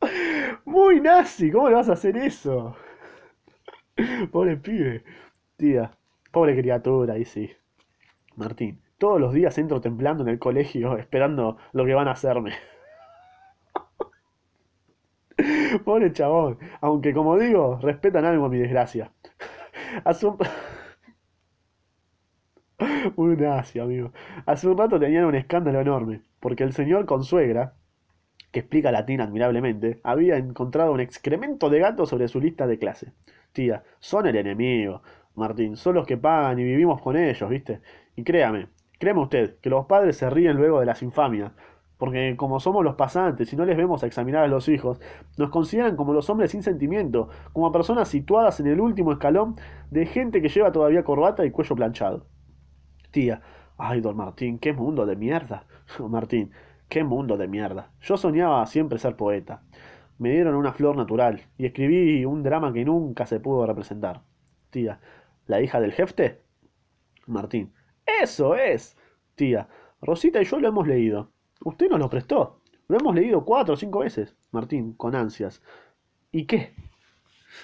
Muy 0.64 1.00
nazi, 1.00 1.50
¿cómo 1.50 1.68
le 1.68 1.74
vas 1.74 1.88
a 1.88 1.92
hacer 1.94 2.16
eso? 2.16 2.76
Pobre 4.32 4.56
pibe. 4.56 5.04
Tía, 5.56 5.90
pobre 6.32 6.56
criatura, 6.56 7.14
ahí 7.14 7.24
sí. 7.24 7.50
Martín, 8.36 8.79
todos 9.00 9.18
los 9.18 9.32
días 9.32 9.56
entro 9.56 9.80
temblando 9.80 10.22
en 10.22 10.28
el 10.28 10.38
colegio 10.38 10.96
esperando 10.98 11.56
lo 11.72 11.86
que 11.86 11.94
van 11.94 12.06
a 12.06 12.12
hacerme. 12.12 12.52
Pobre 15.84 16.12
chabón, 16.12 16.58
aunque 16.82 17.14
como 17.14 17.38
digo, 17.38 17.78
respetan 17.82 18.26
algo 18.26 18.48
mi 18.50 18.58
desgracia. 18.58 19.10
Hace 20.04 20.26
un... 20.26 20.36
Muy 23.16 23.36
nazi, 23.36 23.78
amigo. 23.78 24.12
Hace 24.46 24.68
un 24.68 24.76
rato 24.76 25.00
tenían 25.00 25.24
un 25.24 25.34
escándalo 25.34 25.80
enorme, 25.80 26.22
porque 26.38 26.64
el 26.64 26.72
señor 26.74 27.06
consuegra, 27.06 27.74
que 28.52 28.60
explica 28.60 28.92
latín 28.92 29.20
admirablemente, 29.22 30.00
había 30.04 30.36
encontrado 30.36 30.92
un 30.92 31.00
excremento 31.00 31.70
de 31.70 31.78
gato 31.78 32.04
sobre 32.04 32.28
su 32.28 32.40
lista 32.40 32.66
de 32.66 32.78
clase. 32.78 33.12
Tía, 33.52 33.82
son 33.98 34.26
el 34.26 34.36
enemigo. 34.36 35.02
Martín, 35.34 35.76
son 35.76 35.94
los 35.94 36.06
que 36.06 36.18
pagan 36.18 36.58
y 36.58 36.64
vivimos 36.64 37.00
con 37.00 37.16
ellos, 37.16 37.48
¿viste? 37.48 37.80
Y 38.16 38.24
créame, 38.24 38.68
créame 39.00 39.22
usted, 39.22 39.58
que 39.60 39.70
los 39.70 39.86
padres 39.86 40.18
se 40.18 40.28
ríen 40.28 40.58
luego 40.58 40.78
de 40.78 40.86
las 40.86 41.02
infamias, 41.02 41.52
porque 41.96 42.36
como 42.36 42.60
somos 42.60 42.84
los 42.84 42.96
pasantes 42.96 43.50
y 43.52 43.56
no 43.56 43.64
les 43.64 43.76
vemos 43.76 44.02
a 44.02 44.06
examinar 44.06 44.44
a 44.44 44.48
los 44.48 44.68
hijos, 44.68 45.00
nos 45.38 45.48
consideran 45.48 45.96
como 45.96 46.12
los 46.12 46.28
hombres 46.28 46.50
sin 46.50 46.62
sentimiento, 46.62 47.30
como 47.54 47.72
personas 47.72 48.08
situadas 48.08 48.60
en 48.60 48.66
el 48.66 48.78
último 48.78 49.12
escalón 49.12 49.56
de 49.90 50.04
gente 50.04 50.42
que 50.42 50.50
lleva 50.50 50.70
todavía 50.70 51.02
corbata 51.02 51.46
y 51.46 51.50
cuello 51.50 51.76
planchado. 51.76 52.26
Tía, 53.10 53.40
ay, 53.78 54.02
don 54.02 54.16
Martín, 54.18 54.58
qué 54.58 54.74
mundo 54.74 55.06
de 55.06 55.16
mierda. 55.16 55.64
Martín, 55.98 56.50
qué 56.90 57.02
mundo 57.02 57.38
de 57.38 57.48
mierda. 57.48 57.90
Yo 58.02 58.18
soñaba 58.18 58.64
siempre 58.66 58.98
ser 58.98 59.16
poeta. 59.16 59.62
Me 60.18 60.32
dieron 60.32 60.56
una 60.56 60.74
flor 60.74 60.96
natural 60.96 61.40
y 61.56 61.64
escribí 61.64 62.26
un 62.26 62.42
drama 62.42 62.74
que 62.74 62.84
nunca 62.84 63.24
se 63.24 63.40
pudo 63.40 63.64
representar. 63.64 64.20
Tía, 64.68 65.00
¿la 65.46 65.62
hija 65.62 65.80
del 65.80 65.92
jefte? 65.92 66.42
Martín, 67.26 67.72
eso 68.22 68.54
es. 68.54 68.96
Tía, 69.34 69.68
Rosita 70.02 70.40
y 70.40 70.44
yo 70.44 70.60
lo 70.60 70.68
hemos 70.68 70.86
leído. 70.86 71.30
Usted 71.64 71.88
nos 71.88 71.98
lo 71.98 72.10
prestó. 72.10 72.60
Lo 72.88 72.98
hemos 72.98 73.14
leído 73.14 73.44
cuatro 73.44 73.74
o 73.74 73.76
cinco 73.76 74.00
veces. 74.00 74.36
Martín, 74.50 74.94
con 74.94 75.14
ansias. 75.14 75.62
¿Y 76.32 76.46
qué? 76.46 76.74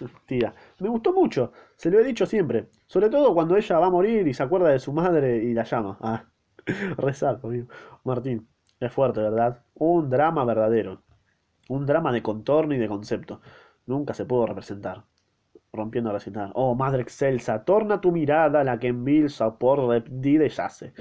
Tía, 0.27 0.55
me 0.79 0.89
gustó 0.89 1.13
mucho. 1.13 1.53
Se 1.77 1.91
lo 1.91 2.01
he 2.01 2.05
dicho 2.05 2.27
siempre. 2.27 2.69
Sobre 2.87 3.11
todo 3.11 3.35
cuando 3.35 3.57
ella 3.57 3.79
va 3.79 3.87
a 3.87 3.91
morir 3.91 4.27
y 4.29 4.35
se 4.35 4.43
acuerda 4.43 4.69
de 4.69 4.79
su 4.79 4.93
madre 4.93 5.37
y 5.39 5.53
la 5.55 5.65
llama. 5.65 5.99
Ah, 6.01 6.25
rezar 6.99 7.41
conmigo. 7.41 7.69
Martín, 8.05 8.49
es 8.81 8.93
fuerte, 8.93 9.21
¿verdad? 9.21 9.65
Un 9.75 10.11
drama 10.11 10.45
verdadero. 10.45 11.03
Un 11.69 11.87
drama 11.87 12.13
de 12.13 12.23
contorno 12.23 12.75
y 12.75 12.79
de 12.79 12.89
concepto. 12.89 13.41
Nunca 13.87 14.15
se 14.15 14.25
pudo 14.25 14.47
representar. 14.47 15.05
Rompiendo 15.77 16.11
a 16.11 16.15
recitar. 16.15 16.51
Oh, 16.55 16.75
madre 16.75 17.03
excelsa, 17.03 17.65
torna 17.65 18.01
tu 18.01 18.11
mirada 18.11 18.65
la 18.65 18.79
que 18.79 18.89
en 18.89 19.05
vil 19.05 19.29
sopor 19.29 19.87
repdide 19.87 20.49
yace. 20.49 20.95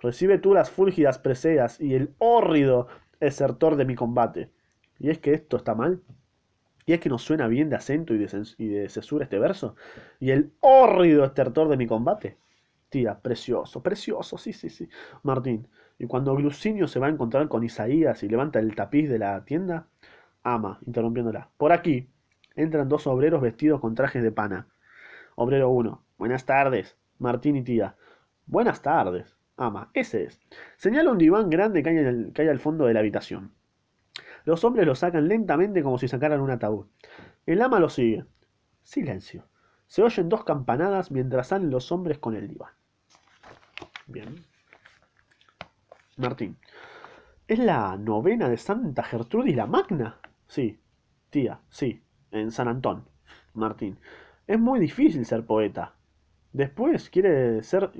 Recibe 0.00 0.38
tú 0.38 0.54
las 0.54 0.70
fúlgidas 0.70 1.18
preseas 1.18 1.80
y 1.80 1.94
el 1.94 2.14
hórrido 2.18 2.86
esertor 3.18 3.74
de 3.74 3.84
mi 3.84 3.96
combate. 3.96 4.50
¿Y 5.00 5.10
es 5.10 5.18
que 5.18 5.32
esto 5.34 5.56
está 5.56 5.74
mal? 5.74 6.00
¿Y 6.86 6.92
es 6.92 7.00
que 7.00 7.08
nos 7.08 7.22
suena 7.22 7.48
bien 7.48 7.68
de 7.68 7.76
acento 7.76 8.14
y 8.14 8.18
de, 8.18 8.46
y 8.58 8.88
cesura 8.88 9.24
este 9.24 9.38
verso? 9.38 9.74
¿Y 10.20 10.30
el 10.30 10.52
hórrido 10.60 11.24
estertor 11.24 11.68
de 11.68 11.76
mi 11.76 11.86
combate? 11.86 12.38
Tía, 12.88 13.18
precioso, 13.18 13.82
precioso, 13.82 14.38
sí, 14.38 14.52
sí, 14.52 14.70
sí. 14.70 14.88
Martín, 15.22 15.68
¿y 15.98 16.06
cuando 16.06 16.34
Glucinio 16.34 16.86
se 16.86 17.00
va 17.00 17.08
a 17.08 17.10
encontrar 17.10 17.48
con 17.48 17.64
Isaías 17.64 18.22
y 18.22 18.28
levanta 18.28 18.60
el 18.60 18.74
tapiz 18.74 19.10
de 19.10 19.18
la 19.18 19.44
tienda? 19.44 19.88
Ama, 20.44 20.78
interrumpiéndola. 20.86 21.50
Por 21.56 21.72
aquí 21.72 22.08
entran 22.58 22.88
dos 22.88 23.06
obreros 23.06 23.40
vestidos 23.40 23.80
con 23.80 23.94
trajes 23.94 24.22
de 24.22 24.32
pana. 24.32 24.66
Obrero 25.36 25.70
uno. 25.70 26.04
Buenas 26.18 26.44
tardes. 26.44 26.96
Martín 27.18 27.56
y 27.56 27.62
tía. 27.62 27.96
Buenas 28.46 28.82
tardes. 28.82 29.36
Ama, 29.56 29.90
ese 29.94 30.24
es. 30.24 30.40
Señala 30.76 31.12
un 31.12 31.18
diván 31.18 31.50
grande 31.50 31.82
que 31.82 31.90
hay, 31.90 32.32
que 32.32 32.48
al 32.48 32.58
fondo 32.58 32.86
de 32.86 32.94
la 32.94 33.00
habitación. 33.00 33.52
Los 34.44 34.64
hombres 34.64 34.86
lo 34.86 34.96
sacan 34.96 35.28
lentamente 35.28 35.82
como 35.82 35.98
si 35.98 36.08
sacaran 36.08 36.40
un 36.40 36.50
ataúd. 36.50 36.86
El 37.46 37.62
ama 37.62 37.78
lo 37.78 37.88
sigue. 37.88 38.24
Silencio. 38.82 39.44
Se 39.86 40.02
oyen 40.02 40.28
dos 40.28 40.44
campanadas 40.44 41.10
mientras 41.10 41.48
salen 41.48 41.70
los 41.70 41.92
hombres 41.92 42.18
con 42.18 42.34
el 42.34 42.48
diván. 42.48 42.72
Bien. 44.06 44.44
Martín. 46.16 46.56
¿Es 47.46 47.60
la 47.60 47.96
novena 47.96 48.48
de 48.48 48.56
Santa 48.56 49.04
Gertrudis 49.04 49.54
la 49.54 49.66
Magna? 49.66 50.18
Sí. 50.48 50.80
Tía, 51.30 51.60
sí. 51.68 52.02
En 52.30 52.50
San 52.50 52.68
Antón. 52.68 53.04
Martín. 53.54 53.98
Es 54.46 54.58
muy 54.58 54.80
difícil 54.80 55.24
ser 55.26 55.44
poeta. 55.44 55.94
Después 56.52 57.10
quiere 57.10 57.62
ser. 57.62 57.90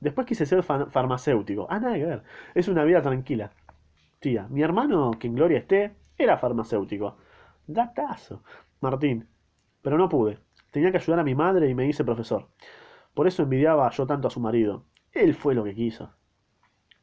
Después 0.00 0.26
quise 0.26 0.46
ser 0.46 0.62
fa- 0.62 0.86
farmacéutico. 0.86 1.66
Ah, 1.70 1.80
nada 1.80 1.96
que 1.96 2.04
ver. 2.06 2.22
Es 2.54 2.68
una 2.68 2.84
vida 2.84 3.02
tranquila. 3.02 3.52
Tía, 4.20 4.46
mi 4.50 4.62
hermano, 4.62 5.12
que 5.18 5.26
en 5.28 5.34
gloria 5.36 5.58
esté, 5.58 5.94
era 6.18 6.38
farmacéutico. 6.38 7.18
Datazo. 7.66 8.42
Martín. 8.80 9.28
Pero 9.82 9.98
no 9.98 10.08
pude. 10.08 10.38
Tenía 10.72 10.90
que 10.92 10.98
ayudar 10.98 11.20
a 11.20 11.24
mi 11.24 11.34
madre 11.34 11.68
y 11.70 11.74
me 11.74 11.86
hice 11.88 12.04
profesor. 12.04 12.48
Por 13.14 13.26
eso 13.28 13.42
envidiaba 13.44 13.90
yo 13.90 14.06
tanto 14.06 14.28
a 14.28 14.32
su 14.32 14.40
marido. 14.40 14.84
Él 15.12 15.34
fue 15.34 15.54
lo 15.54 15.64
que 15.64 15.74
quiso. 15.74 16.10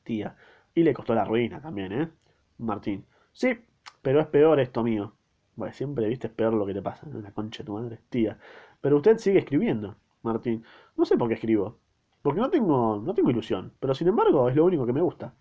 Tía. 0.03 0.35
Y 0.75 0.83
le 0.83 0.93
costó 0.93 1.13
la 1.15 1.25
ruina 1.25 1.61
también, 1.61 1.91
¿eh? 1.93 2.09
Martín. 2.57 3.05
Sí, 3.31 3.57
pero 4.01 4.21
es 4.21 4.27
peor 4.27 4.59
esto 4.59 4.83
mío. 4.83 5.13
Bueno, 5.55 5.73
siempre 5.73 6.07
viste 6.07 6.27
es 6.27 6.33
peor 6.33 6.53
lo 6.53 6.65
que 6.65 6.73
te 6.73 6.81
pasa, 6.81 7.07
¿no? 7.07 7.21
La 7.21 7.31
concha 7.31 7.63
de 7.63 7.67
tu 7.67 7.73
madre. 7.73 7.99
Tía. 8.09 8.37
Pero 8.81 8.97
usted 8.97 9.17
sigue 9.17 9.39
escribiendo. 9.39 9.95
Martín. 10.23 10.63
No 10.97 11.05
sé 11.05 11.17
por 11.17 11.27
qué 11.27 11.35
escribo. 11.35 11.77
Porque 12.21 12.39
no 12.41 12.49
tengo, 12.49 13.01
no 13.03 13.13
tengo 13.13 13.29
ilusión. 13.29 13.73
Pero 13.79 13.93
sin 13.93 14.07
embargo 14.07 14.49
es 14.49 14.55
lo 14.55 14.65
único 14.65 14.85
que 14.85 14.93
me 14.93 15.01
gusta. 15.01 15.33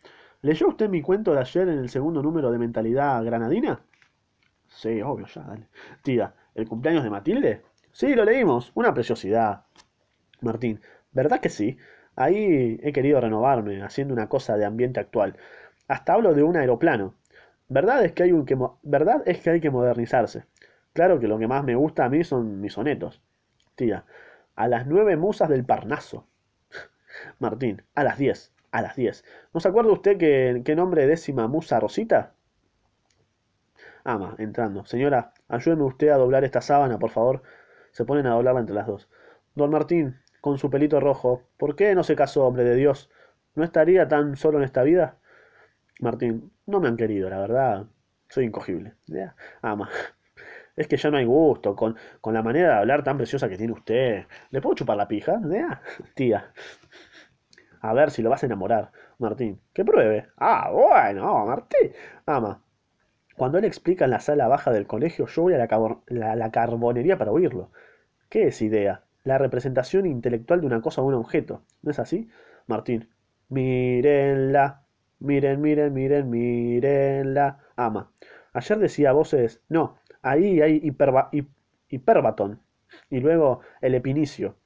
¿Leyó 0.43 0.69
usted 0.69 0.89
mi 0.89 1.03
cuento 1.03 1.33
de 1.33 1.41
ayer 1.41 1.69
en 1.69 1.79
el 1.79 1.89
segundo 1.89 2.23
número 2.23 2.51
de 2.51 2.59
Mentalidad 2.59 3.25
Granadina? 3.25 3.81
Sí, 4.69 5.01
obvio, 5.03 5.27
ya, 5.27 5.43
dale. 5.43 5.69
Tía, 6.03 6.35
¿el 6.55 6.69
cumpleaños 6.69 7.05
de 7.05 7.11
Matilde? 7.11 7.63
Sí, 7.93 8.15
lo 8.15 8.25
leímos. 8.25 8.73
Una 8.75 8.93
preciosidad. 8.93 9.65
Martín, 10.41 10.81
¿verdad 11.13 11.41
que 11.41 11.49
sí? 11.49 11.77
Ahí 12.17 12.79
he 12.83 12.93
querido 12.93 13.21
renovarme, 13.21 13.83
haciendo 13.83 14.13
una 14.15 14.29
cosa 14.29 14.57
de 14.57 14.65
ambiente 14.65 15.01
actual. 15.01 15.37
Hasta 15.89 16.15
hablo 16.15 16.35
de 16.35 16.43
un 16.43 16.57
aeroplano. 16.57 17.15
¿Verdad 17.73 18.05
es 18.05 18.13
que 18.13 18.25
hay 18.25 18.45
que 18.45 18.59
verdad 18.83 19.23
es 19.25 19.41
que 19.41 19.49
hay 19.49 19.61
que 19.61 19.71
modernizarse? 19.71 20.45
Claro 20.93 21.19
que 21.19 21.27
lo 21.27 21.39
que 21.39 21.49
más 21.49 21.65
me 21.65 21.75
gusta 21.75 22.05
a 22.05 22.11
mí 22.11 22.23
son 22.23 22.61
mis 22.61 22.75
sonetos. 22.75 23.23
Tía, 23.77 24.05
a 24.55 24.69
las 24.69 24.87
nueve 24.87 25.17
musas 25.17 25.49
del 25.49 25.65
Parnaso. 25.65 26.27
Martín, 27.39 27.83
a 27.95 28.05
las 28.05 28.19
diez, 28.19 28.53
a 28.73 28.83
las 28.83 28.95
diez. 28.95 29.25
¿No 29.55 29.61
se 29.61 29.69
acuerda 29.69 29.91
usted 29.91 30.19
qué 30.19 30.77
nombre 30.77 31.07
décima 31.07 31.49
musa 31.49 31.81
Rosita? 31.81 32.35
Ama, 34.05 34.35
entrando. 34.39 34.85
Señora, 34.85 35.33
ayúdeme 35.49 35.85
usted 35.85 36.09
a 36.11 36.19
doblar 36.19 36.45
esta 36.45 36.61
sábana, 36.61 36.99
por 36.99 37.09
favor. 37.09 37.43
Se 37.93 38.05
ponen 38.05 38.27
a 38.27 38.35
doblarla 38.35 38.61
entre 38.61 38.75
las 38.75 38.87
dos. 38.87 39.09
Don 39.55 39.71
Martín, 39.71 40.19
con 40.43 40.59
su 40.59 40.69
pelito 40.69 41.01
rojo, 41.01 41.43
¿por 41.57 41.75
qué 41.75 41.95
no 41.95 42.05
se 42.05 42.17
casó, 42.17 42.45
hombre 42.47 42.65
de 42.65 42.75
Dios? 42.75 43.09
¿No 43.55 43.65
estaría 43.65 44.09
tan 44.09 44.37
solo 44.37 44.59
en 44.59 44.65
esta 44.65 44.83
vida? 44.83 45.17
Martín, 46.01 46.52
no 46.67 46.81
me 46.81 46.89
han 46.89 46.97
querido, 46.97 47.29
la 47.31 47.39
verdad. 47.41 47.87
Soy 48.29 48.45
incogible. 48.47 48.95
Ya. 49.07 49.35
Ama, 49.63 49.91
es 50.77 50.89
que 50.89 50.97
ya 50.99 51.11
no 51.11 51.19
hay 51.19 51.25
gusto 51.27 51.77
con, 51.77 51.97
con 52.21 52.35
la 52.35 52.43
manera 52.43 52.71
de 52.71 52.81
hablar 52.81 53.05
tan 53.05 53.17
preciosa 53.19 53.49
que 53.49 53.59
tiene 53.59 53.73
usted. 53.75 54.27
¿Le 54.51 54.61
puedo 54.63 54.77
chupar 54.77 54.97
la 54.97 55.09
pija? 55.09 55.41
Ya. 55.51 55.83
Tía, 56.15 56.53
a 57.81 57.93
ver 57.93 58.11
si 58.11 58.23
lo 58.23 58.31
vas 58.31 58.43
a 58.43 58.47
enamorar. 58.47 58.93
Martín, 59.19 59.61
que 59.73 59.85
pruebe. 59.85 60.29
Ah, 60.37 60.71
bueno, 60.73 61.47
Martín. 61.47 61.93
Ama, 62.27 62.63
cuando 63.37 63.59
él 63.59 63.65
explica 63.67 64.07
en 64.07 64.13
la 64.13 64.21
sala 64.21 64.49
baja 64.49 64.73
del 64.73 64.87
colegio, 64.87 65.27
yo 65.27 65.43
voy 65.43 65.55
a 65.55 65.59
la, 65.59 65.69
carbon- 65.69 66.03
la- 66.09 66.37
la 66.37 66.51
carbonería 66.53 67.19
para 67.19 67.33
oírlo. 67.33 67.73
¿Qué 68.31 68.49
es 68.49 68.63
idea? 68.63 69.05
La 69.25 69.39
representación 69.39 70.07
intelectual 70.07 70.61
de 70.63 70.67
una 70.69 70.83
cosa 70.83 71.03
o 71.03 71.07
un 71.07 71.15
objeto. 71.15 71.63
¿No 71.83 71.93
es 71.93 71.99
así? 72.01 72.31
Martín. 72.69 73.11
Mírenla. 73.51 74.82
Miren, 75.29 75.61
miren, 75.63 75.95
miren, 75.95 76.29
mírenla. 76.31 77.47
Ama. 77.77 78.03
Ayer 78.53 78.79
decía 78.79 79.13
voces, 79.13 79.63
no, 79.71 79.97
ahí 80.21 80.61
hay 80.61 80.81
hiperba- 80.83 81.29
hip- 81.33 81.55
hiperbatón. 81.89 82.61
Y 83.09 83.21
luego 83.21 83.61
el 83.81 83.95
epinicio. 83.95 84.57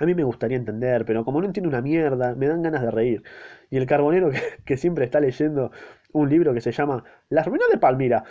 A 0.00 0.06
mí 0.06 0.14
me 0.14 0.24
gustaría 0.24 0.56
entender, 0.56 1.04
pero 1.04 1.24
como 1.24 1.40
no 1.40 1.46
entiendo 1.46 1.68
una 1.68 1.82
mierda, 1.82 2.34
me 2.34 2.48
dan 2.48 2.62
ganas 2.62 2.82
de 2.82 2.90
reír. 2.90 3.22
Y 3.70 3.76
el 3.76 3.86
carbonero 3.86 4.30
que, 4.30 4.40
que 4.64 4.76
siempre 4.76 5.04
está 5.04 5.20
leyendo 5.20 5.70
un 6.12 6.28
libro 6.30 6.54
que 6.54 6.60
se 6.60 6.72
llama 6.72 7.04
Las 7.28 7.46
ruinas 7.46 7.68
de 7.70 7.78
Palmira, 7.78 8.24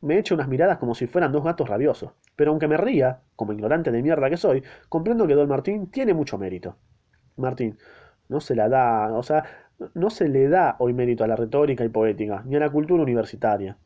me 0.00 0.18
echa 0.18 0.34
unas 0.34 0.48
miradas 0.48 0.78
como 0.78 0.94
si 0.94 1.06
fueran 1.06 1.32
dos 1.32 1.44
gatos 1.44 1.68
rabiosos. 1.68 2.12
Pero 2.36 2.52
aunque 2.52 2.68
me 2.68 2.76
ría, 2.76 3.20
como 3.36 3.52
ignorante 3.52 3.90
de 3.90 4.02
mierda 4.02 4.30
que 4.30 4.36
soy, 4.36 4.62
comprendo 4.88 5.26
que 5.26 5.34
Don 5.34 5.48
Martín 5.48 5.90
tiene 5.90 6.14
mucho 6.14 6.38
mérito. 6.38 6.76
Martín, 7.36 7.78
no 8.28 8.40
se 8.40 8.54
la 8.54 8.68
da, 8.68 9.12
o 9.14 9.22
sea, 9.22 9.44
no 9.94 10.10
se 10.10 10.28
le 10.28 10.48
da 10.48 10.76
hoy 10.78 10.92
mérito 10.92 11.24
a 11.24 11.26
la 11.28 11.36
retórica 11.36 11.84
y 11.84 11.88
poética, 11.88 12.42
ni 12.46 12.56
a 12.56 12.60
la 12.60 12.70
cultura 12.70 13.02
universitaria. 13.02 13.76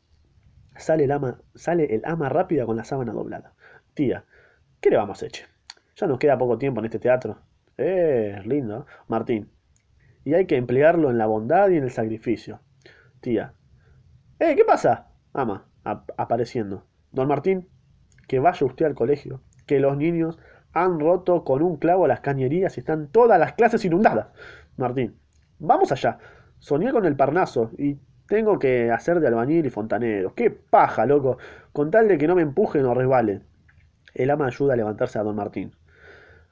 Sale 0.75 1.03
el 1.03 1.11
ama, 1.11 1.39
sale 1.55 1.93
el 1.95 2.01
ama 2.05 2.29
rápida 2.29 2.65
con 2.65 2.75
la 2.75 2.83
sábana 2.83 3.13
doblada. 3.13 3.53
Tía, 3.93 4.25
¿qué 4.81 4.89
le 4.89 4.97
vamos 4.97 5.21
a 5.21 5.27
echar? 5.27 5.47
Ya 5.95 6.07
nos 6.07 6.17
queda 6.17 6.37
poco 6.37 6.57
tiempo 6.57 6.79
en 6.79 6.85
este 6.85 6.99
teatro. 6.99 7.37
Eh, 7.77 8.41
lindo. 8.45 8.85
Martín, 9.07 9.49
y 10.25 10.33
hay 10.33 10.45
que 10.47 10.57
emplearlo 10.57 11.09
en 11.11 11.17
la 11.17 11.25
bondad 11.27 11.69
y 11.69 11.77
en 11.77 11.83
el 11.83 11.91
sacrificio. 11.91 12.59
Tía, 13.21 13.53
¡Eh, 14.39 14.55
qué 14.55 14.65
pasa! 14.65 15.07
Ama, 15.33 15.67
ap- 15.83 16.11
apareciendo. 16.17 16.85
Don 17.11 17.27
Martín, 17.27 17.69
que 18.27 18.39
vaya 18.39 18.65
usted 18.65 18.85
al 18.85 18.95
colegio, 18.95 19.41
que 19.67 19.79
los 19.79 19.95
niños 19.95 20.39
han 20.73 20.99
roto 20.99 21.43
con 21.43 21.61
un 21.61 21.77
clavo 21.77 22.07
las 22.07 22.21
cañerías 22.21 22.75
y 22.77 22.79
están 22.79 23.07
todas 23.09 23.39
las 23.39 23.53
clases 23.53 23.85
inundadas. 23.85 24.27
Martín, 24.75 25.15
vamos 25.63 25.91
allá. 25.91 26.19
Soñé 26.59 26.91
con 26.91 27.05
el 27.05 27.15
Parnaso 27.15 27.71
y 27.77 27.97
tengo 28.27 28.59
que 28.59 28.91
hacer 28.91 29.19
de 29.19 29.27
albañil 29.27 29.65
y 29.65 29.69
fontanero. 29.69 30.33
¡Qué 30.35 30.51
paja, 30.51 31.05
loco! 31.05 31.37
Con 31.71 31.91
tal 31.91 32.07
de 32.07 32.17
que 32.17 32.27
no 32.27 32.35
me 32.35 32.41
empujen 32.41 32.85
o 32.85 32.93
resbalen. 32.93 33.43
El 34.13 34.29
ama 34.29 34.47
ayuda 34.47 34.73
a 34.73 34.77
levantarse 34.77 35.19
a 35.19 35.23
don 35.23 35.35
Martín. 35.35 35.75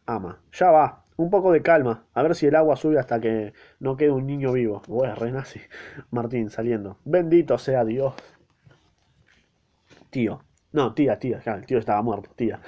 Ama, 0.06 0.42
ya 0.52 0.72
va. 0.72 1.04
un 1.18 1.30
poco 1.30 1.52
de 1.52 1.62
calma, 1.62 2.06
a 2.14 2.24
ver 2.24 2.34
si 2.36 2.48
el 2.48 2.56
agua 2.56 2.76
sube 2.76 2.98
hasta 2.98 3.20
que 3.20 3.54
no 3.80 3.96
quede 3.96 4.12
un 4.12 4.26
niño 4.26 4.54
vivo. 4.54 4.82
Bueno, 4.88 5.14
renace. 5.16 5.62
Martín 6.10 6.50
saliendo. 6.50 6.98
Bendito 7.06 7.58
sea 7.60 7.86
Dios. 7.86 8.16
Tío. 10.10 10.42
No, 10.72 10.94
tía, 10.94 11.20
tía, 11.20 11.42
el 11.46 11.66
tío 11.66 11.78
estaba 11.78 12.02
muerto, 12.02 12.32
tía. 12.36 12.60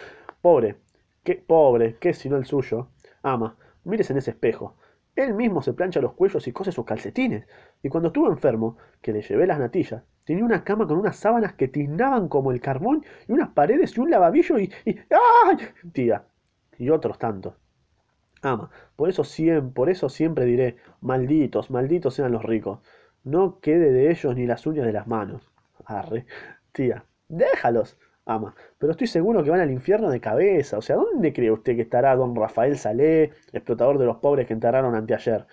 Pobre, 0.41 0.75
qué 1.23 1.35
pobre, 1.35 1.97
qué 2.00 2.13
si 2.13 2.29
no 2.29 2.35
el 2.38 2.45
suyo. 2.45 2.89
Ama, 3.23 3.55
mires 3.85 4.12
en 4.12 4.17
ese 4.17 4.31
espejo. 4.31 4.75
Él 5.15 5.34
mismo 5.36 5.62
se 5.62 5.74
plancha 5.74 6.01
los 6.01 6.13
cuellos 6.13 6.48
y 6.48 6.51
cose 6.51 6.72
sus 6.72 6.86
calcetines. 6.86 7.46
Y 7.84 7.89
cuando 7.89 8.08
estuvo 8.08 8.29
enfermo, 8.29 8.77
que 9.01 9.13
le 9.13 9.22
llevé 9.22 9.46
las 9.46 9.60
natillas, 9.60 10.03
tenía 10.24 10.43
una 10.43 10.63
cama 10.63 10.88
con 10.88 10.98
unas 10.98 11.17
sábanas 11.17 11.53
que 11.53 11.67
tiznaban 11.67 12.27
como 12.29 12.51
el 12.51 12.62
carbón 12.62 13.05
y 13.27 13.32
unas 13.34 13.50
paredes 13.50 13.96
y 13.96 14.01
un 14.01 14.10
lavabillo 14.10 14.58
y... 14.58 14.72
y 14.86 14.98
¡Ay! 15.46 15.58
Tía. 15.91 16.24
Y 16.79 16.89
otros 16.89 17.20
tantos. 17.20 17.53
Ama, 18.41 18.72
por 18.96 19.10
eso 19.10 19.24
siempre, 19.24 19.74
por 19.74 19.89
eso 19.89 20.10
siempre 20.10 20.46
diré, 20.46 20.77
malditos, 21.00 21.70
malditos 21.70 22.15
sean 22.15 22.32
los 22.32 22.43
ricos. 22.43 22.79
No 23.24 23.60
quede 23.60 23.91
de 23.91 24.12
ellos 24.12 24.36
ni 24.36 24.46
las 24.46 24.65
uñas 24.65 24.86
de 24.86 24.93
las 24.93 25.08
manos. 25.08 25.50
Arre. 25.86 26.25
Tía. 26.74 27.05
Déjalos, 27.29 27.98
ama. 28.25 28.56
Pero 28.77 28.92
estoy 28.92 29.08
seguro 29.08 29.44
que 29.44 29.50
van 29.50 29.60
al 29.60 29.72
infierno 29.72 30.10
de 30.10 30.20
cabeza. 30.20 30.77
O 30.77 30.82
sea, 30.82 30.96
¿dónde 30.96 31.34
cree 31.34 31.51
usted 31.51 31.75
que 31.75 31.84
estará 31.84 32.15
don 32.15 32.36
Rafael 32.36 32.77
Salé, 32.77 33.32
explotador 33.51 33.98
de 33.98 34.06
los 34.06 34.18
pobres 34.18 34.48
que 34.48 34.53
enterraron 34.53 34.96
anteayer? 34.96 35.46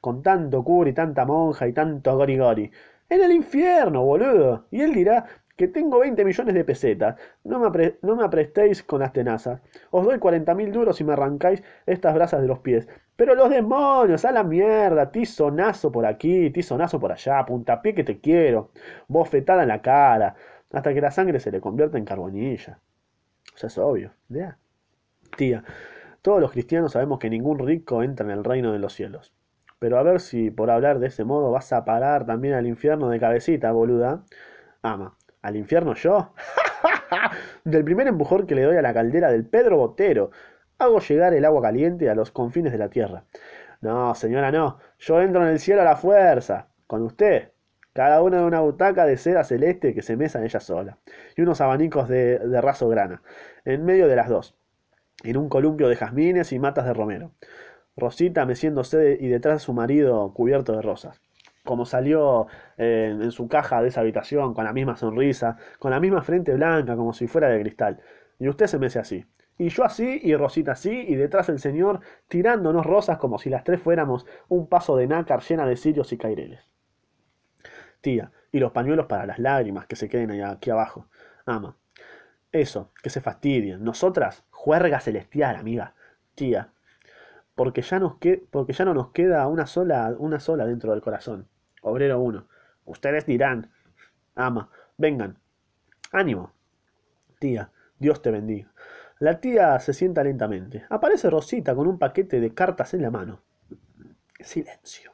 Con 0.00 0.22
tanto 0.22 0.62
cura 0.64 0.90
y 0.90 0.92
tanta 0.92 1.24
monja 1.24 1.66
y 1.66 1.72
tanto 1.72 2.16
gori 2.16 2.70
En 3.08 3.22
el 3.22 3.32
infierno, 3.32 4.04
boludo. 4.04 4.66
Y 4.70 4.82
él 4.82 4.94
dirá 4.94 5.26
que 5.56 5.68
tengo 5.68 5.98
20 5.98 6.24
millones 6.24 6.54
de 6.54 6.64
pesetas. 6.64 7.16
No 7.44 7.58
me, 7.58 8.24
aprestéis 8.24 8.82
con 8.84 9.00
las 9.00 9.12
tenazas. 9.12 9.60
Os 9.90 10.04
doy 10.06 10.18
40 10.18 10.54
mil 10.54 10.70
duros 10.72 11.00
y 11.00 11.04
me 11.04 11.14
arrancáis 11.14 11.62
estas 11.86 12.14
brasas 12.14 12.40
de 12.40 12.46
los 12.46 12.60
pies. 12.60 12.88
Pero 13.16 13.34
los 13.34 13.50
demonios, 13.50 14.24
a 14.24 14.30
la 14.30 14.44
mierda, 14.44 15.10
tizonazo 15.10 15.90
por 15.90 16.06
aquí, 16.06 16.50
tizonazo 16.50 17.00
por 17.00 17.10
allá, 17.10 17.44
puntapié 17.44 17.92
que 17.94 18.04
te 18.04 18.20
quiero, 18.20 18.70
bofetada 19.08 19.62
en 19.62 19.68
la 19.68 19.82
cara 19.82 20.36
hasta 20.72 20.94
que 20.94 21.00
la 21.00 21.10
sangre 21.10 21.40
se 21.40 21.50
le 21.50 21.60
convierta 21.60 21.98
en 21.98 22.04
carbonilla. 22.04 22.80
Sea, 23.54 23.68
es 23.68 23.78
obvio. 23.78 24.12
¿ya? 24.28 24.58
Tía, 25.36 25.64
todos 26.22 26.40
los 26.40 26.52
cristianos 26.52 26.92
sabemos 26.92 27.18
que 27.18 27.30
ningún 27.30 27.58
rico 27.58 28.02
entra 28.02 28.26
en 28.26 28.32
el 28.32 28.44
reino 28.44 28.72
de 28.72 28.78
los 28.78 28.92
cielos. 28.92 29.32
Pero 29.78 29.98
a 29.98 30.02
ver 30.02 30.20
si 30.20 30.50
por 30.50 30.70
hablar 30.70 30.98
de 30.98 31.06
ese 31.06 31.24
modo 31.24 31.50
vas 31.50 31.72
a 31.72 31.84
parar 31.84 32.26
también 32.26 32.54
al 32.54 32.66
infierno 32.66 33.08
de 33.08 33.20
cabecita, 33.20 33.70
boluda. 33.72 34.24
Ama, 34.82 35.16
¿al 35.42 35.56
infierno 35.56 35.94
yo? 35.94 36.32
del 37.64 37.84
primer 37.84 38.08
empujón 38.08 38.46
que 38.46 38.54
le 38.54 38.62
doy 38.62 38.76
a 38.76 38.82
la 38.82 38.92
caldera 38.94 39.30
del 39.30 39.46
Pedro 39.46 39.76
Botero, 39.78 40.30
hago 40.78 41.00
llegar 41.00 41.34
el 41.34 41.44
agua 41.44 41.62
caliente 41.62 42.10
a 42.10 42.14
los 42.14 42.30
confines 42.30 42.72
de 42.72 42.78
la 42.78 42.88
tierra. 42.88 43.24
No, 43.80 44.14
señora, 44.14 44.50
no. 44.50 44.78
Yo 44.98 45.20
entro 45.20 45.42
en 45.42 45.48
el 45.48 45.60
cielo 45.60 45.82
a 45.82 45.84
la 45.84 45.96
fuerza. 45.96 46.68
Con 46.86 47.02
usted 47.02 47.52
cada 47.98 48.22
una 48.22 48.38
de 48.38 48.44
una 48.44 48.60
butaca 48.60 49.06
de 49.06 49.16
seda 49.16 49.42
celeste 49.42 49.92
que 49.92 50.02
se 50.02 50.16
mesa 50.16 50.38
en 50.38 50.44
ella 50.44 50.60
sola, 50.60 50.98
y 51.36 51.42
unos 51.42 51.60
abanicos 51.60 52.08
de, 52.08 52.38
de 52.38 52.60
raso 52.60 52.88
grana, 52.88 53.22
en 53.64 53.84
medio 53.84 54.06
de 54.06 54.14
las 54.14 54.28
dos, 54.28 54.54
en 55.24 55.36
un 55.36 55.48
columpio 55.48 55.88
de 55.88 55.96
jazmines 55.96 56.52
y 56.52 56.60
matas 56.60 56.84
de 56.84 56.94
romero. 56.94 57.32
Rosita 57.96 58.46
meciéndose 58.46 59.18
y 59.20 59.26
detrás 59.26 59.54
de 59.54 59.58
su 59.58 59.72
marido 59.72 60.32
cubierto 60.32 60.74
de 60.74 60.82
rosas. 60.82 61.20
Como 61.64 61.86
salió 61.86 62.46
eh, 62.76 63.18
en 63.20 63.32
su 63.32 63.48
caja 63.48 63.82
de 63.82 63.88
esa 63.88 64.02
habitación, 64.02 64.54
con 64.54 64.62
la 64.64 64.72
misma 64.72 64.96
sonrisa, 64.96 65.56
con 65.80 65.90
la 65.90 65.98
misma 65.98 66.22
frente 66.22 66.54
blanca, 66.54 66.94
como 66.94 67.12
si 67.12 67.26
fuera 67.26 67.48
de 67.48 67.60
cristal. 67.60 67.98
Y 68.38 68.46
usted 68.46 68.68
se 68.68 68.78
mece 68.78 69.00
así. 69.00 69.26
Y 69.58 69.70
yo 69.70 69.82
así, 69.82 70.20
y 70.22 70.36
Rosita 70.36 70.70
así, 70.70 71.04
y 71.08 71.16
detrás 71.16 71.48
el 71.48 71.58
señor 71.58 71.98
tirándonos 72.28 72.86
rosas 72.86 73.18
como 73.18 73.38
si 73.40 73.50
las 73.50 73.64
tres 73.64 73.82
fuéramos 73.82 74.24
un 74.46 74.68
paso 74.68 74.96
de 74.96 75.08
nácar 75.08 75.42
llena 75.42 75.66
de 75.66 75.76
cirios 75.76 76.12
y 76.12 76.16
caireles. 76.16 76.77
Tía, 78.00 78.32
y 78.52 78.60
los 78.60 78.72
pañuelos 78.72 79.06
para 79.06 79.26
las 79.26 79.38
lágrimas 79.38 79.86
que 79.86 79.96
se 79.96 80.08
queden 80.08 80.42
aquí 80.42 80.70
abajo. 80.70 81.06
Ama. 81.46 81.76
Eso, 82.52 82.92
que 83.02 83.10
se 83.10 83.20
fastidien. 83.20 83.84
Nosotras, 83.84 84.44
juerga 84.50 85.00
celestial, 85.00 85.56
amiga. 85.56 85.94
Tía, 86.34 86.72
porque 87.58 87.82
ya, 87.82 87.98
nos 87.98 88.18
que, 88.18 88.46
porque 88.50 88.72
ya 88.72 88.84
no 88.84 88.94
nos 88.94 89.10
queda 89.10 89.48
una 89.48 89.66
sola, 89.66 90.14
una 90.16 90.38
sola 90.38 90.64
dentro 90.64 90.92
del 90.92 91.02
corazón. 91.02 91.48
Obrero 91.82 92.20
uno. 92.20 92.46
Ustedes 92.84 93.26
dirán. 93.26 93.72
Ama, 94.36 94.70
vengan. 94.96 95.38
Ánimo. 96.12 96.52
Tía, 97.40 97.72
Dios 97.98 98.22
te 98.22 98.30
bendiga. 98.30 98.70
La 99.18 99.40
tía 99.40 99.80
se 99.80 99.92
sienta 99.92 100.22
lentamente. 100.22 100.84
Aparece 100.88 101.28
Rosita 101.28 101.74
con 101.74 101.88
un 101.88 101.98
paquete 101.98 102.38
de 102.38 102.54
cartas 102.54 102.94
en 102.94 103.02
la 103.02 103.10
mano. 103.10 103.40
Silencio. 104.38 105.12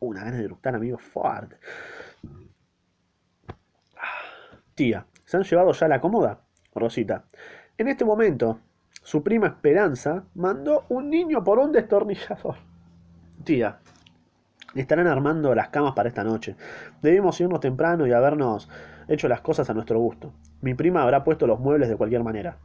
Una 0.00 0.24
gana 0.24 0.36
de 0.36 0.44
eructar, 0.44 0.74
amigo, 0.74 0.98
fuerte. 0.98 1.56
Tía, 4.74 5.06
¿se 5.24 5.36
han 5.36 5.42
llevado 5.42 5.72
ya 5.72 5.88
la 5.88 6.00
cómoda? 6.00 6.40
Rosita. 6.74 7.24
En 7.76 7.88
este 7.88 8.04
momento, 8.04 8.60
su 9.02 9.22
prima 9.22 9.48
Esperanza 9.48 10.24
mandó 10.34 10.84
un 10.88 11.10
niño 11.10 11.42
por 11.42 11.58
un 11.58 11.72
destornillador. 11.72 12.56
Tía, 13.44 13.78
estarán 14.74 15.06
armando 15.06 15.54
las 15.54 15.70
camas 15.70 15.94
para 15.94 16.08
esta 16.08 16.24
noche. 16.24 16.56
Debimos 17.02 17.40
irnos 17.40 17.60
temprano 17.60 18.06
y 18.06 18.12
habernos 18.12 18.68
hecho 19.08 19.28
las 19.28 19.40
cosas 19.40 19.68
a 19.70 19.74
nuestro 19.74 19.98
gusto. 19.98 20.32
Mi 20.60 20.74
prima 20.74 21.02
habrá 21.02 21.24
puesto 21.24 21.46
los 21.46 21.58
muebles 21.58 21.88
de 21.88 21.96
cualquier 21.96 22.22
manera. 22.22 22.58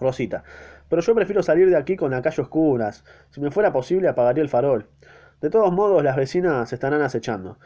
Rosita, 0.00 0.44
pero 0.88 1.02
yo 1.02 1.14
prefiero 1.14 1.42
salir 1.42 1.68
de 1.68 1.76
aquí 1.76 1.96
con 1.96 2.10
la 2.10 2.22
calle 2.22 2.42
oscuras. 2.42 3.04
Si 3.30 3.40
me 3.40 3.50
fuera 3.50 3.72
posible 3.72 4.08
apagaría 4.08 4.42
el 4.42 4.48
farol. 4.48 4.88
De 5.40 5.50
todos 5.50 5.72
modos, 5.72 6.02
las 6.02 6.16
vecinas 6.16 6.72
estarán 6.72 7.02
acechando. 7.02 7.58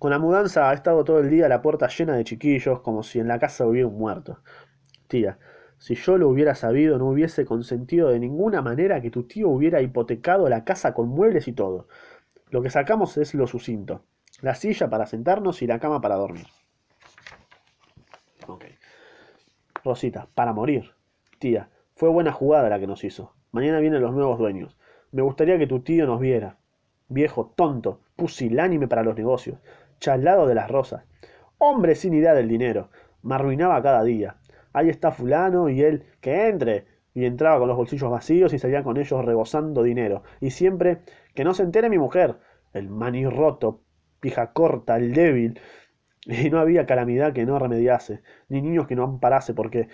Con 0.00 0.10
la 0.10 0.18
mudanza 0.18 0.68
ha 0.68 0.72
estado 0.72 1.04
todo 1.04 1.20
el 1.20 1.30
día 1.30 1.48
la 1.48 1.62
puerta 1.62 1.86
llena 1.86 2.14
de 2.16 2.24
chiquillos, 2.24 2.80
como 2.80 3.02
si 3.02 3.20
en 3.20 3.28
la 3.28 3.38
casa 3.38 3.66
hubiera 3.66 3.86
un 3.86 3.98
muerto. 3.98 4.40
Tía, 5.06 5.38
si 5.78 5.94
yo 5.94 6.18
lo 6.18 6.28
hubiera 6.28 6.54
sabido, 6.54 6.98
no 6.98 7.06
hubiese 7.06 7.44
consentido 7.44 8.08
de 8.08 8.18
ninguna 8.18 8.62
manera 8.62 9.00
que 9.00 9.10
tu 9.10 9.24
tío 9.24 9.48
hubiera 9.48 9.80
hipotecado 9.80 10.48
la 10.48 10.64
casa 10.64 10.92
con 10.92 11.08
muebles 11.08 11.48
y 11.48 11.52
todo. 11.52 11.86
Lo 12.50 12.62
que 12.62 12.70
sacamos 12.70 13.16
es 13.16 13.34
lo 13.34 13.46
sucinto. 13.46 14.02
La 14.40 14.54
silla 14.54 14.90
para 14.90 15.06
sentarnos 15.06 15.62
y 15.62 15.66
la 15.66 15.78
cama 15.78 16.00
para 16.00 16.16
dormir. 16.16 16.46
Ok. 18.46 18.64
Rosita, 19.84 20.28
para 20.34 20.52
morir. 20.52 20.90
Tía, 21.38 21.70
fue 21.94 22.08
buena 22.08 22.32
jugada 22.32 22.68
la 22.68 22.80
que 22.80 22.86
nos 22.86 23.04
hizo. 23.04 23.34
Mañana 23.52 23.78
vienen 23.78 24.02
los 24.02 24.12
nuevos 24.12 24.38
dueños. 24.38 24.76
Me 25.12 25.22
gustaría 25.22 25.58
que 25.58 25.66
tu 25.66 25.80
tío 25.80 26.06
nos 26.06 26.20
viera. 26.20 26.56
Viejo 27.10 27.52
tonto, 27.54 28.00
pusilánime 28.16 28.88
para 28.88 29.02
los 29.02 29.14
negocios, 29.14 29.58
chalado 29.98 30.46
de 30.46 30.54
las 30.54 30.70
rosas, 30.70 31.04
hombre 31.58 31.94
sin 31.94 32.14
idea 32.14 32.32
del 32.32 32.48
dinero, 32.48 32.88
me 33.22 33.34
arruinaba 33.34 33.82
cada 33.82 34.02
día. 34.02 34.36
Ahí 34.72 34.88
está 34.88 35.10
fulano 35.12 35.68
y 35.68 35.82
él, 35.82 36.04
que 36.20 36.48
entre. 36.48 36.86
Y 37.12 37.24
entraba 37.24 37.58
con 37.58 37.68
los 37.68 37.76
bolsillos 37.76 38.10
vacíos 38.10 38.52
y 38.54 38.58
salía 38.58 38.84
con 38.84 38.96
ellos 38.96 39.24
rebosando 39.24 39.82
dinero. 39.82 40.22
Y 40.40 40.50
siempre, 40.50 40.98
que 41.34 41.44
no 41.44 41.54
se 41.54 41.64
entere 41.64 41.90
mi 41.90 41.98
mujer, 41.98 42.36
el 42.72 42.88
manirroto, 42.88 43.82
pija 44.20 44.52
corta, 44.52 44.96
el 44.96 45.12
débil. 45.12 45.60
Y 46.26 46.50
no 46.50 46.60
había 46.60 46.84
calamidad 46.86 47.32
que 47.32 47.46
no 47.46 47.58
remediase, 47.58 48.22
ni 48.48 48.60
niños 48.60 48.86
que 48.86 48.94
no 48.94 49.04
amparase, 49.04 49.54
porque, 49.54 49.88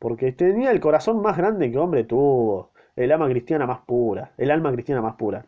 porque 0.00 0.32
tenía 0.32 0.72
el 0.72 0.80
corazón 0.80 1.22
más 1.22 1.36
grande 1.36 1.70
que 1.70 1.78
hombre 1.78 2.02
tuvo, 2.02 2.72
el 2.96 3.12
alma 3.12 3.28
cristiana 3.28 3.64
más 3.64 3.80
pura, 3.86 4.32
el 4.38 4.50
alma 4.50 4.72
cristiana 4.72 5.02
más 5.02 5.14
pura. 5.14 5.46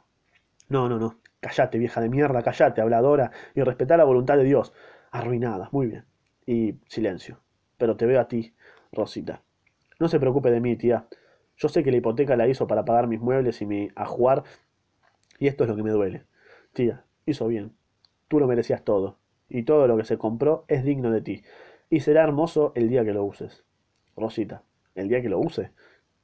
No, 0.71 0.89
no, 0.89 0.99
no. 0.99 1.19
Callate, 1.41 1.79
vieja 1.79 2.01
de 2.01 2.09
mierda, 2.09 2.43
callate, 2.43 2.81
habladora, 2.81 3.33
y 3.55 3.63
respetá 3.63 3.97
la 3.97 4.05
voluntad 4.05 4.37
de 4.37 4.45
Dios. 4.45 4.73
Arruinada, 5.11 5.69
muy 5.73 5.89
bien. 5.89 6.05
Y 6.47 6.77
silencio. 6.87 7.41
Pero 7.77 7.97
te 7.97 8.07
veo 8.07 8.21
a 8.21 8.29
ti, 8.29 8.55
Rosita. 8.93 9.43
No 9.99 10.09
se 10.09 10.21
preocupe 10.21 10.51
de 10.51 10.61
mí, 10.61 10.77
tía. 10.77 11.07
Yo 11.57 11.69
sé 11.69 11.83
que 11.83 11.91
la 11.91 11.97
hipoteca 11.97 12.37
la 12.37 12.47
hizo 12.47 12.69
para 12.69 12.85
pagar 12.85 13.09
mis 13.09 13.21
muebles 13.21 13.61
y 13.61 13.67
mi 13.67 13.91
ajuar, 13.97 14.45
y 15.41 15.49
esto 15.49 15.65
es 15.65 15.71
lo 15.71 15.77
que 15.77 15.83
me 15.83 15.91
duele. 15.91 16.25
Tía, 16.73 17.05
hizo 17.27 17.49
bien. 17.49 17.73
Tú 18.29 18.39
lo 18.39 18.47
merecías 18.47 18.85
todo, 18.85 19.19
y 19.49 19.65
todo 19.65 19.89
lo 19.89 19.97
que 19.97 20.05
se 20.05 20.19
compró 20.19 20.65
es 20.69 20.85
digno 20.85 21.11
de 21.11 21.21
ti, 21.21 21.43
y 21.91 22.01
será 22.01 22.23
hermoso 22.23 22.73
el 22.77 22.89
día 22.89 23.05
que 23.05 23.13
lo 23.13 23.25
uses. 23.25 23.65
Rosita, 24.17 24.63
¿el 24.95 25.09
día 25.09 25.21
que 25.21 25.29
lo 25.29 25.41
use? 25.41 25.73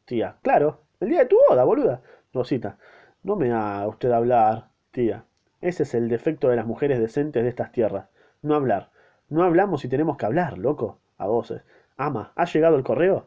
Tía, 0.05 0.37
claro, 0.43 0.83
el 1.01 1.09
día 1.09 1.21
de 1.21 1.27
tu 1.27 1.37
boda, 1.49 1.65
boluda. 1.65 2.03
Rosita, 2.33 2.79
no 3.27 3.35
me 3.35 3.53
haga 3.53 3.89
usted 3.89 4.13
hablar, 4.13 4.69
tía. 4.93 5.25
Ese 5.61 5.83
es 5.83 5.95
el 5.95 6.09
defecto 6.09 6.49
de 6.49 6.55
las 6.55 6.65
mujeres 6.65 7.01
decentes 7.01 7.43
de 7.43 7.49
estas 7.49 7.73
tierras. 7.73 8.07
No 8.41 8.55
hablar. 8.55 8.91
No 9.29 9.43
hablamos 9.43 9.85
y 9.85 9.89
tenemos 9.89 10.17
que 10.17 10.27
hablar, 10.27 10.59
loco. 10.59 11.01
A 11.19 11.27
voces. 11.27 11.63
Ama, 11.97 12.33
¿ha 12.37 12.45
llegado 12.45 12.77
el 12.77 12.85
correo? 12.85 13.27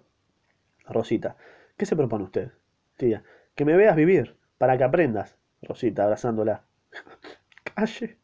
Rosita. 0.88 1.36
¿Qué 1.76 1.86
se 1.86 1.98
propone 1.98 2.24
usted? 2.24 2.54
Tía. 2.96 3.24
Que 3.56 3.66
me 3.66 3.76
veas 3.76 3.98
vivir, 3.98 4.38
para 4.58 4.78
que 4.78 4.86
aprendas. 4.86 5.36
Rosita, 5.62 6.06
abrazándola. 6.06 6.64
Calle. 7.76 8.16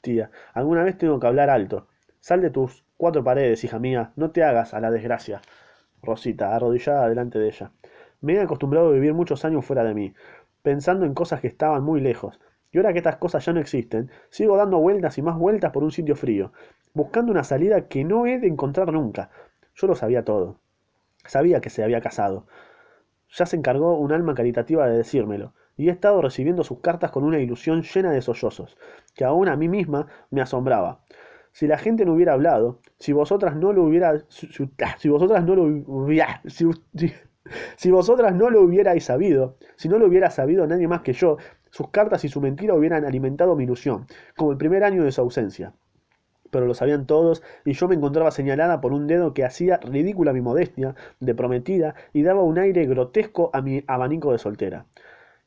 Tía. 0.00 0.30
Alguna 0.54 0.84
vez 0.84 0.96
tengo 0.96 1.18
que 1.18 1.26
hablar 1.26 1.50
alto. 1.50 1.88
Sal 2.20 2.40
de 2.40 2.50
tus 2.50 2.84
cuatro 2.96 3.24
paredes, 3.24 3.64
hija 3.64 3.80
mía. 3.80 4.12
No 4.14 4.30
te 4.30 4.44
hagas 4.44 4.74
a 4.74 4.80
la 4.80 4.92
desgracia. 4.92 5.42
Rosita, 6.04 6.54
arrodillada 6.54 7.08
delante 7.08 7.40
de 7.40 7.48
ella. 7.48 7.72
Me 8.22 8.34
he 8.34 8.40
acostumbrado 8.40 8.90
a 8.90 8.92
vivir 8.92 9.14
muchos 9.14 9.46
años 9.46 9.64
fuera 9.64 9.82
de 9.82 9.94
mí, 9.94 10.14
pensando 10.62 11.06
en 11.06 11.14
cosas 11.14 11.40
que 11.40 11.48
estaban 11.48 11.82
muy 11.82 12.00
lejos. 12.00 12.38
Y 12.72 12.78
ahora 12.78 12.92
que 12.92 12.98
estas 12.98 13.16
cosas 13.16 13.44
ya 13.44 13.52
no 13.52 13.60
existen, 13.60 14.10
sigo 14.30 14.56
dando 14.56 14.78
vueltas 14.78 15.18
y 15.18 15.22
más 15.22 15.36
vueltas 15.36 15.72
por 15.72 15.82
un 15.82 15.90
sitio 15.90 16.14
frío, 16.14 16.52
buscando 16.94 17.32
una 17.32 17.44
salida 17.44 17.88
que 17.88 18.04
no 18.04 18.26
he 18.26 18.38
de 18.38 18.46
encontrar 18.46 18.92
nunca. 18.92 19.30
Yo 19.74 19.86
lo 19.86 19.94
sabía 19.94 20.24
todo. 20.24 20.60
Sabía 21.26 21.60
que 21.60 21.70
se 21.70 21.82
había 21.82 22.00
casado. 22.00 22.46
Ya 23.30 23.46
se 23.46 23.56
encargó 23.56 23.98
un 23.98 24.12
alma 24.12 24.34
caritativa 24.34 24.86
de 24.86 24.98
decírmelo, 24.98 25.54
y 25.76 25.88
he 25.88 25.92
estado 25.92 26.20
recibiendo 26.20 26.62
sus 26.62 26.80
cartas 26.80 27.10
con 27.10 27.24
una 27.24 27.38
ilusión 27.38 27.82
llena 27.82 28.10
de 28.12 28.22
sollozos, 28.22 28.76
que 29.14 29.24
aún 29.24 29.48
a 29.48 29.56
mí 29.56 29.68
misma 29.68 30.08
me 30.30 30.42
asombraba. 30.42 31.00
Si 31.52 31.66
la 31.66 31.78
gente 31.78 32.04
no 32.04 32.14
hubiera 32.14 32.34
hablado, 32.34 32.80
si 32.98 33.12
vosotras 33.12 33.56
no 33.56 33.72
lo 33.72 33.84
hubiera, 33.84 34.20
si, 34.28 34.48
si 34.98 35.08
vosotras 35.08 35.44
no 35.44 35.54
lo 35.56 36.08
si, 36.46 36.66
si, 37.76 37.90
vosotras 37.90 38.34
no 38.34 38.50
lo 38.50 38.62
hubierais 38.62 39.04
sabido, 39.04 39.56
si 39.76 39.88
no 39.88 39.98
lo 39.98 40.06
hubiera 40.06 40.30
sabido 40.30 40.66
nadie 40.66 40.88
más 40.88 41.02
que 41.02 41.12
yo, 41.12 41.38
sus 41.70 41.88
cartas 41.88 42.24
y 42.24 42.28
su 42.28 42.40
mentira 42.40 42.74
hubieran 42.74 43.04
alimentado 43.04 43.56
mi 43.56 43.64
ilusión, 43.64 44.06
como 44.36 44.52
el 44.52 44.58
primer 44.58 44.84
año 44.84 45.04
de 45.04 45.12
su 45.12 45.20
ausencia. 45.20 45.72
Pero 46.50 46.66
lo 46.66 46.74
sabían 46.74 47.06
todos, 47.06 47.42
y 47.64 47.72
yo 47.74 47.86
me 47.88 47.94
encontraba 47.94 48.30
señalada 48.32 48.80
por 48.80 48.92
un 48.92 49.06
dedo 49.06 49.34
que 49.34 49.44
hacía 49.44 49.78
ridícula 49.78 50.32
mi 50.32 50.40
modestia 50.40 50.96
de 51.20 51.34
prometida 51.34 51.94
y 52.12 52.22
daba 52.22 52.42
un 52.42 52.58
aire 52.58 52.86
grotesco 52.86 53.50
a 53.52 53.62
mi 53.62 53.84
abanico 53.86 54.32
de 54.32 54.38
soltera. 54.38 54.86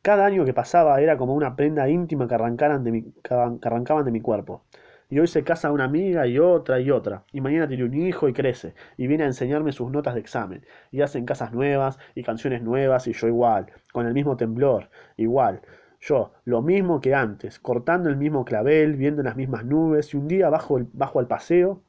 Cada 0.01 0.25
año 0.25 0.45
que 0.45 0.53
pasaba 0.53 0.99
era 1.01 1.17
como 1.17 1.33
una 1.33 1.55
prenda 1.55 1.89
íntima 1.89 2.27
que, 2.27 2.35
arrancaran 2.35 2.83
de 2.83 2.91
mi, 2.91 3.03
que 3.03 3.33
arrancaban 3.33 4.05
de 4.05 4.11
mi 4.11 4.21
cuerpo. 4.21 4.63
Y 5.09 5.19
hoy 5.19 5.27
se 5.27 5.43
casa 5.43 5.71
una 5.71 5.83
amiga 5.83 6.25
y 6.27 6.39
otra 6.39 6.79
y 6.79 6.89
otra. 6.91 7.23
Y 7.31 7.41
mañana 7.41 7.67
tiene 7.67 7.83
un 7.83 7.93
hijo 7.93 8.27
y 8.27 8.33
crece. 8.33 8.73
Y 8.97 9.07
viene 9.07 9.23
a 9.23 9.27
enseñarme 9.27 9.71
sus 9.71 9.91
notas 9.91 10.15
de 10.15 10.19
examen. 10.19 10.65
Y 10.91 11.01
hacen 11.01 11.25
casas 11.25 11.53
nuevas 11.53 11.99
y 12.15 12.23
canciones 12.23 12.61
nuevas 12.61 13.07
y 13.07 13.13
yo 13.13 13.27
igual. 13.27 13.67
Con 13.91 14.07
el 14.07 14.13
mismo 14.13 14.37
temblor. 14.37 14.89
Igual. 15.17 15.61
Yo, 15.99 16.33
lo 16.45 16.61
mismo 16.61 16.99
que 16.99 17.13
antes. 17.13 17.59
Cortando 17.59 18.09
el 18.09 18.17
mismo 18.17 18.43
clavel, 18.45 18.95
viendo 18.95 19.23
las 19.23 19.35
mismas 19.35 19.65
nubes. 19.65 20.13
Y 20.13 20.17
un 20.17 20.27
día 20.27 20.49
bajo, 20.49 20.77
el, 20.77 20.87
bajo 20.93 21.19
al 21.19 21.27
paseo 21.27 21.83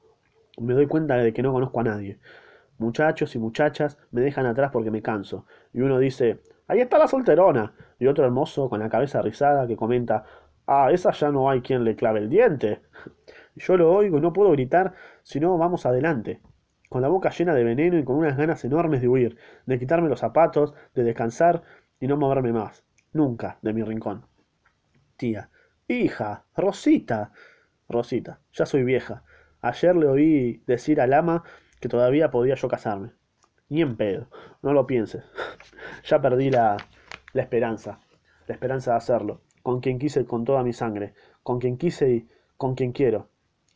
me 0.58 0.74
doy 0.74 0.86
cuenta 0.86 1.16
de 1.16 1.32
que 1.32 1.42
no 1.42 1.52
conozco 1.52 1.80
a 1.80 1.84
nadie. 1.84 2.18
Muchachos 2.78 3.34
y 3.34 3.38
muchachas 3.38 3.98
me 4.10 4.20
dejan 4.20 4.46
atrás 4.46 4.70
porque 4.72 4.90
me 4.90 5.02
canso. 5.02 5.46
Y 5.72 5.80
uno 5.80 5.98
dice, 5.98 6.40
ahí 6.66 6.80
está 6.80 6.98
la 6.98 7.08
solterona. 7.08 7.72
Y 7.98 8.06
otro 8.06 8.24
hermoso 8.24 8.68
con 8.68 8.80
la 8.80 8.88
cabeza 8.88 9.22
rizada 9.22 9.66
que 9.66 9.76
comenta, 9.76 10.24
Ah, 10.66 10.90
esa 10.92 11.12
ya 11.12 11.30
no 11.30 11.50
hay 11.50 11.60
quien 11.60 11.84
le 11.84 11.94
clave 11.94 12.20
el 12.20 12.30
diente. 12.30 12.80
Yo 13.54 13.76
lo 13.76 13.92
oigo 13.92 14.18
no 14.18 14.32
puedo 14.32 14.50
gritar, 14.52 14.94
sino 15.22 15.58
vamos 15.58 15.84
adelante, 15.84 16.40
con 16.88 17.02
la 17.02 17.08
boca 17.08 17.30
llena 17.30 17.54
de 17.54 17.64
veneno 17.64 17.98
y 17.98 18.04
con 18.04 18.16
unas 18.16 18.36
ganas 18.36 18.64
enormes 18.64 19.02
de 19.02 19.08
huir, 19.08 19.36
de 19.66 19.78
quitarme 19.78 20.08
los 20.08 20.20
zapatos, 20.20 20.74
de 20.94 21.04
descansar 21.04 21.62
y 22.00 22.06
no 22.06 22.16
moverme 22.16 22.52
más, 22.52 22.82
nunca, 23.12 23.58
de 23.60 23.74
mi 23.74 23.82
rincón. 23.82 24.24
Tía, 25.16 25.50
hija, 25.86 26.44
Rosita. 26.56 27.32
Rosita, 27.86 28.40
ya 28.52 28.64
soy 28.64 28.84
vieja. 28.84 29.22
Ayer 29.60 29.94
le 29.94 30.06
oí 30.06 30.62
decir 30.66 31.00
al 31.00 31.12
ama 31.12 31.44
que 31.80 31.88
todavía 31.90 32.30
podía 32.30 32.54
yo 32.54 32.68
casarme. 32.68 33.12
Ni 33.68 33.82
en 33.82 33.96
pedo, 33.96 34.28
no 34.62 34.72
lo 34.72 34.86
pienses. 34.86 35.24
ya 36.04 36.22
perdí 36.22 36.50
la, 36.50 36.78
la 37.34 37.42
esperanza, 37.42 38.00
la 38.46 38.54
esperanza 38.54 38.92
de 38.92 38.96
hacerlo 38.96 39.42
con 39.64 39.80
quien 39.80 39.98
quise 39.98 40.26
con 40.26 40.44
toda 40.44 40.62
mi 40.62 40.74
sangre, 40.74 41.14
con 41.42 41.58
quien 41.58 41.78
quise 41.78 42.10
y 42.10 42.28
con 42.58 42.74
quien 42.74 42.92
quiero. 42.92 43.28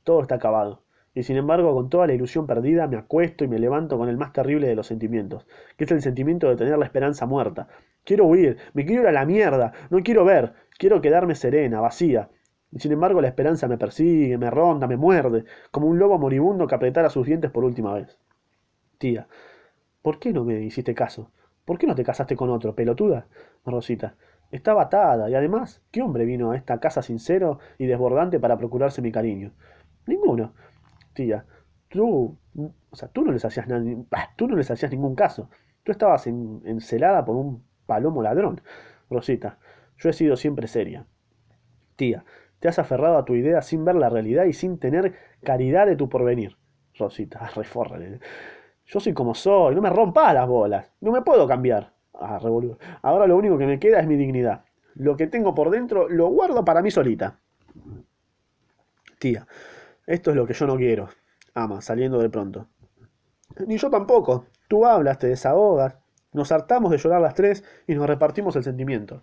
Todo 0.05 0.21
está 0.21 0.35
acabado. 0.35 0.83
Y 1.15 1.23
sin 1.23 1.39
embargo, 1.39 1.75
con 1.75 1.89
toda 1.89 2.07
la 2.07 2.13
ilusión 2.13 2.47
perdida, 2.47 2.87
me 2.87 2.99
acuesto 2.99 3.43
y 3.43 3.49
me 3.49 3.59
levanto 3.59 3.97
con 3.97 4.11
el 4.11 4.19
más 4.19 4.35
terrible 4.35 4.69
de 4.69 4.75
los 4.75 4.87
sentimientos, 4.87 5.47
que 5.79 5.85
es 5.85 5.91
el 5.91 6.03
sentimiento 6.03 6.47
de 6.47 6.57
tener 6.57 6.77
la 6.77 6.85
esperanza 6.85 7.25
muerta. 7.25 7.69
Quiero 8.05 8.27
huir, 8.27 8.59
me 8.75 8.85
quiero 8.85 9.01
ir 9.01 9.09
a 9.09 9.13
la 9.13 9.25
mierda, 9.25 9.73
no 9.89 10.03
quiero 10.03 10.27
ver, 10.27 10.53
quiero 10.77 11.01
quedarme 11.01 11.35
serena, 11.35 11.81
vacía. 11.81 12.29
Y 12.71 12.81
sin 12.81 12.93
embargo 12.93 13.23
la 13.23 13.29
esperanza 13.29 13.67
me 13.67 13.79
persigue, 13.79 14.37
me 14.37 14.51
ronda, 14.51 14.87
me 14.87 14.99
muerde, 14.99 15.47
como 15.71 15.87
un 15.87 15.99
lobo 15.99 16.19
moribundo 16.19 16.67
que 16.67 16.75
apretara 16.75 17.09
sus 17.09 17.27
dientes 17.27 17.51
por 17.51 17.65
última 17.65 17.95
vez. 17.95 18.19
Tía, 18.99 19.27
¿por 20.03 20.19
qué 20.19 20.35
no 20.35 20.45
me 20.45 20.61
hiciste 20.61 20.95
caso? 20.95 21.31
¿Por 21.65 21.79
qué 21.79 21.87
no 21.87 21.95
te 21.95 22.05
casaste 22.05 22.37
con 22.37 22.51
otro, 22.51 22.75
pelotuda? 22.75 23.27
Rosita, 23.65 24.17
estaba 24.51 24.83
atada, 24.83 25.29
y 25.29 25.35
además, 25.35 25.83
¿qué 25.91 26.03
hombre 26.03 26.25
vino 26.25 26.53
a 26.53 26.57
esta 26.57 26.81
casa 26.81 27.03
sincero 27.03 27.59
y 27.79 27.87
desbordante 27.87 28.41
para 28.41 28.57
procurarse 28.57 29.03
mi 29.03 29.13
cariño? 29.13 29.53
Ninguno. 30.07 30.55
Tía, 31.13 31.45
tú, 31.89 32.39
o 32.91 32.97
sea, 32.97 33.09
tú 33.09 33.25
no 33.25 33.33
les 33.33 33.45
hacías 33.45 33.67
tú 34.37 34.49
no 34.49 34.57
les 34.57 34.71
hacías 34.71 34.91
ningún 34.91 35.15
caso. 35.15 35.51
Tú 35.83 35.93
estabas 35.93 36.27
encelada 36.27 37.25
por 37.25 37.37
un 37.37 37.63
palomo 37.87 38.23
ladrón. 38.23 38.61
Rosita, 39.11 39.59
yo 39.99 40.11
he 40.11 40.13
sido 40.13 40.37
siempre 40.37 40.67
seria. 40.67 41.07
Tía, 41.97 42.25
te 42.61 42.69
has 42.69 42.79
aferrado 42.79 43.19
a 43.19 43.25
tu 43.25 43.35
idea 43.35 43.63
sin 43.63 43.85
ver 43.85 43.97
la 43.97 44.09
realidad 44.09 44.45
y 44.45 44.53
sin 44.53 44.79
tener 44.79 45.15
caridad 45.43 45.87
de 45.87 45.97
tu 45.97 46.09
porvenir. 46.09 46.57
Rosita, 46.99 47.49
reforre. 47.55 48.21
Yo 48.87 49.01
soy 49.01 49.13
como 49.13 49.35
soy, 49.35 49.75
no 49.75 49.83
me 49.83 49.91
rompas 49.91 50.33
las 50.33 50.49
bolas, 50.49 50.91
no 51.01 51.13
me 51.13 51.23
puedo 51.23 51.47
cambiar. 51.47 51.93
Ah, 52.19 52.41
Ahora 53.03 53.27
lo 53.27 53.37
único 53.37 53.59
que 53.59 53.67
me 53.67 53.79
queda 53.79 54.01
es 54.01 54.07
mi 54.07 54.17
dignidad. 54.17 54.65
Lo 54.95 55.17
que 55.17 55.29
tengo 55.29 55.55
por 55.55 55.71
dentro 55.71 56.09
lo 56.09 56.29
guardo 56.29 56.65
para 56.65 56.83
mí 56.83 56.91
solita. 56.91 57.39
Tía, 59.19 59.47
esto 60.07 60.31
es 60.31 60.37
lo 60.37 60.47
que 60.47 60.55
yo 60.55 60.67
no 60.67 60.77
quiero. 60.77 61.09
Ama, 61.55 61.81
saliendo 61.81 62.19
de 62.19 62.29
pronto. 62.29 62.67
Ni 63.67 63.79
yo 63.79 63.91
tampoco. 63.91 64.47
Tú 64.69 64.85
hablas, 64.85 65.19
te 65.19 65.29
desahogas. 65.29 65.97
Nos 66.33 66.53
hartamos 66.53 66.91
de 66.91 66.99
llorar 66.99 67.21
las 67.21 67.35
tres 67.35 67.65
y 67.87 67.95
nos 67.95 68.07
repartimos 68.07 68.55
el 68.57 68.65
sentimiento. 68.65 69.23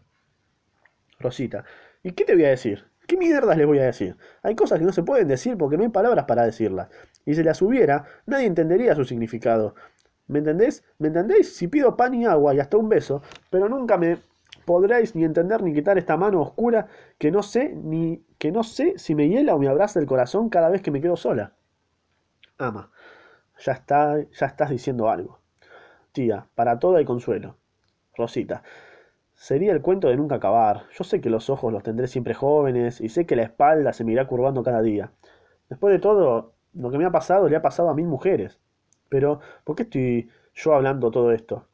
Rosita, 1.19 1.65
¿y 2.03 2.12
qué 2.12 2.25
te 2.25 2.34
voy 2.36 2.45
a 2.45 2.49
decir? 2.49 2.86
¿Qué 3.08 3.17
mierdas 3.17 3.58
les 3.58 3.67
voy 3.67 3.79
a 3.79 3.86
decir? 3.86 4.17
Hay 4.41 4.55
cosas 4.55 4.79
que 4.79 4.86
no 4.86 4.91
se 4.91 5.03
pueden 5.03 5.27
decir 5.27 5.58
porque 5.58 5.77
no 5.77 5.84
hay 5.84 5.89
palabras 5.89 6.25
para 6.25 6.43
decirlas. 6.43 6.89
Y 7.25 7.36
si 7.36 7.43
las 7.43 7.62
hubiera, 7.62 8.05
nadie 8.25 8.47
entendería 8.47 8.95
su 8.95 9.05
significado. 9.05 9.75
¿Me 10.27 10.39
entendés? 10.39 10.83
¿Me 10.97 11.07
entendéis? 11.09 11.55
Si 11.55 11.67
pido 11.67 11.95
pan 11.95 12.13
y 12.13 12.25
agua 12.25 12.53
y 12.53 12.59
hasta 12.59 12.77
un 12.77 12.89
beso, 12.89 13.21
pero 13.49 13.69
nunca 13.69 13.97
me 13.97 14.17
podréis 14.65 15.15
ni 15.15 15.23
entender 15.23 15.61
ni 15.61 15.73
quitar 15.73 15.97
esta 15.97 16.17
mano 16.17 16.41
oscura 16.41 16.88
que 17.17 17.31
no 17.31 17.43
sé 17.43 17.69
ni 17.75 18.23
que 18.38 18.51
no 18.51 18.63
sé 18.63 18.97
si 18.97 19.15
me 19.15 19.29
hiela 19.29 19.55
o 19.55 19.59
me 19.59 19.67
abraza 19.67 19.99
el 19.99 20.07
corazón 20.07 20.49
cada 20.49 20.69
vez 20.69 20.81
que 20.81 20.91
me 20.91 21.01
quedo 21.01 21.15
sola. 21.15 21.53
Ama, 22.57 22.91
ya 23.59 23.73
está, 23.73 24.19
ya 24.21 24.45
estás 24.45 24.69
diciendo 24.69 25.09
algo. 25.09 25.39
Tía, 26.11 26.47
para 26.55 26.79
todo 26.79 26.95
hay 26.95 27.05
consuelo. 27.05 27.57
Rosita, 28.17 28.63
sería 29.35 29.73
el 29.73 29.81
cuento 29.81 30.07
de 30.07 30.15
nunca 30.15 30.35
acabar. 30.35 30.83
Yo 30.97 31.03
sé 31.03 31.21
que 31.21 31.29
los 31.29 31.49
ojos 31.49 31.71
los 31.71 31.83
tendré 31.83 32.07
siempre 32.07 32.33
jóvenes 32.33 33.01
y 33.01 33.09
sé 33.09 33.25
que 33.25 33.35
la 33.35 33.43
espalda 33.43 33.93
se 33.93 34.03
me 34.03 34.13
irá 34.13 34.25
curvando 34.27 34.63
cada 34.63 34.81
día. 34.81 35.11
Después 35.69 35.91
de 35.93 35.99
todo, 35.99 36.53
lo 36.73 36.91
que 36.91 36.97
me 36.97 37.05
ha 37.05 37.11
pasado 37.11 37.49
le 37.49 37.55
ha 37.55 37.61
pasado 37.61 37.89
a 37.89 37.93
mil 37.93 38.07
mujeres. 38.07 38.59
Pero, 39.10 39.39
¿por 39.63 39.76
qué 39.76 39.84
estoy 39.84 40.30
yo 40.54 40.74
hablando 40.74 41.12
todo 41.12 41.32
esto? 41.32 41.68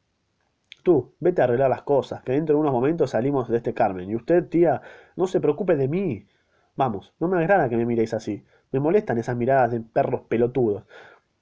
Tú, 0.84 1.13
vete 1.20 1.41
a 1.41 1.46
arreglar 1.46 1.70
las 1.70 1.84
cosas, 1.84 2.24
que 2.24 2.32
dentro 2.34 2.56
de 2.56 2.62
unos 2.62 2.74
momentos 2.74 3.12
salimos 3.12 3.50
de 3.50 3.58
este 3.58 3.74
Carmen. 3.74 4.10
Y 4.10 4.15
usted, 4.15 4.48
tía, 4.48 4.82
no 5.15 5.28
se 5.28 5.39
preocupe 5.39 5.76
de 5.76 5.88
mí. 5.88 6.28
Vamos, 6.76 7.13
no 7.20 7.28
me 7.28 7.38
agrada 7.38 7.70
que 7.70 7.78
me 7.78 7.86
miréis 7.86 8.13
así. 8.13 8.44
Me 8.72 8.80
molestan 8.80 9.17
esas 9.17 9.36
miradas 9.38 9.72
de 9.72 9.82
perros 9.82 10.22
pelotudos. 10.28 10.84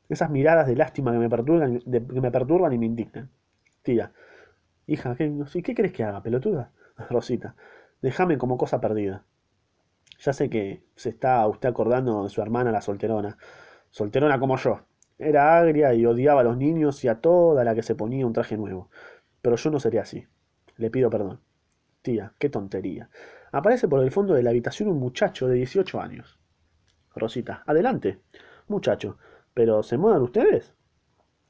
Esas 0.09 0.29
miradas 0.29 0.67
de 0.67 0.75
lástima 0.75 1.11
que 1.13 1.19
me 1.19 1.29
perturban, 1.29 1.79
que 1.81 2.21
me 2.21 2.31
perturban 2.31 2.73
y 2.73 2.77
me 2.77 2.87
indignan. 2.87 3.29
Tía, 3.83 4.11
hija, 4.87 5.15
¿qué, 5.15 5.33
¿qué 5.63 5.75
crees 5.75 5.93
que 5.93 6.03
haga, 6.03 6.21
pelotuda? 6.23 6.71
Rosita, 7.09 7.55
déjame 8.01 8.37
como 8.37 8.57
cosa 8.57 8.81
perdida. 8.81 9.23
Ya 10.19 10.33
sé 10.33 10.49
que 10.49 10.83
se 10.95 11.09
está 11.09 11.47
usted 11.47 11.69
acordando 11.69 12.23
de 12.23 12.29
su 12.29 12.41
hermana 12.41 12.71
la 12.71 12.81
solterona. 12.81 13.37
Solterona 13.89 14.39
como 14.39 14.57
yo. 14.57 14.81
Era 15.19 15.59
agria 15.59 15.93
y 15.93 16.05
odiaba 16.05 16.41
a 16.41 16.43
los 16.45 16.55
niños 16.55 17.03
y 17.03 17.09
a 17.09 17.19
toda 17.19 17.65
la 17.65 17.75
que 17.75 17.83
se 17.83 17.93
ponía 17.93 18.25
un 18.25 18.31
traje 18.31 18.55
nuevo. 18.55 18.89
Pero 19.41 19.57
yo 19.57 19.69
no 19.69 19.79
sería 19.79 20.03
así. 20.03 20.25
Le 20.77 20.89
pido 20.89 21.09
perdón. 21.09 21.41
Tía, 22.01 22.33
qué 22.39 22.49
tontería. 22.49 23.09
Aparece 23.51 23.89
por 23.89 24.01
el 24.01 24.11
fondo 24.11 24.33
de 24.33 24.43
la 24.43 24.51
habitación 24.51 24.87
un 24.87 24.97
muchacho 24.97 25.49
de 25.49 25.55
18 25.55 25.99
años. 25.99 26.39
Rosita, 27.13 27.63
adelante. 27.67 28.21
Muchacho, 28.69 29.17
¿pero 29.53 29.83
se 29.83 29.97
mudan 29.97 30.21
ustedes? 30.21 30.73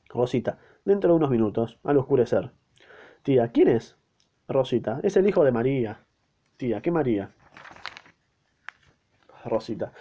Rosita, 0.08 0.58
dentro 0.84 1.12
de 1.12 1.17
unos 1.17 1.29
minutos, 1.29 1.77
al 1.84 1.97
oscurecer. 1.97 2.51
Tía, 3.21 3.49
¿quién 3.49 3.67
es? 3.67 3.97
Rosita, 4.47 4.99
es 5.03 5.15
el 5.15 5.27
hijo 5.27 5.43
de 5.43 5.51
María. 5.51 6.05
Tía, 6.58 6.82
¿qué 6.82 6.89
María? 6.89 7.29
Rosita, 9.45 9.93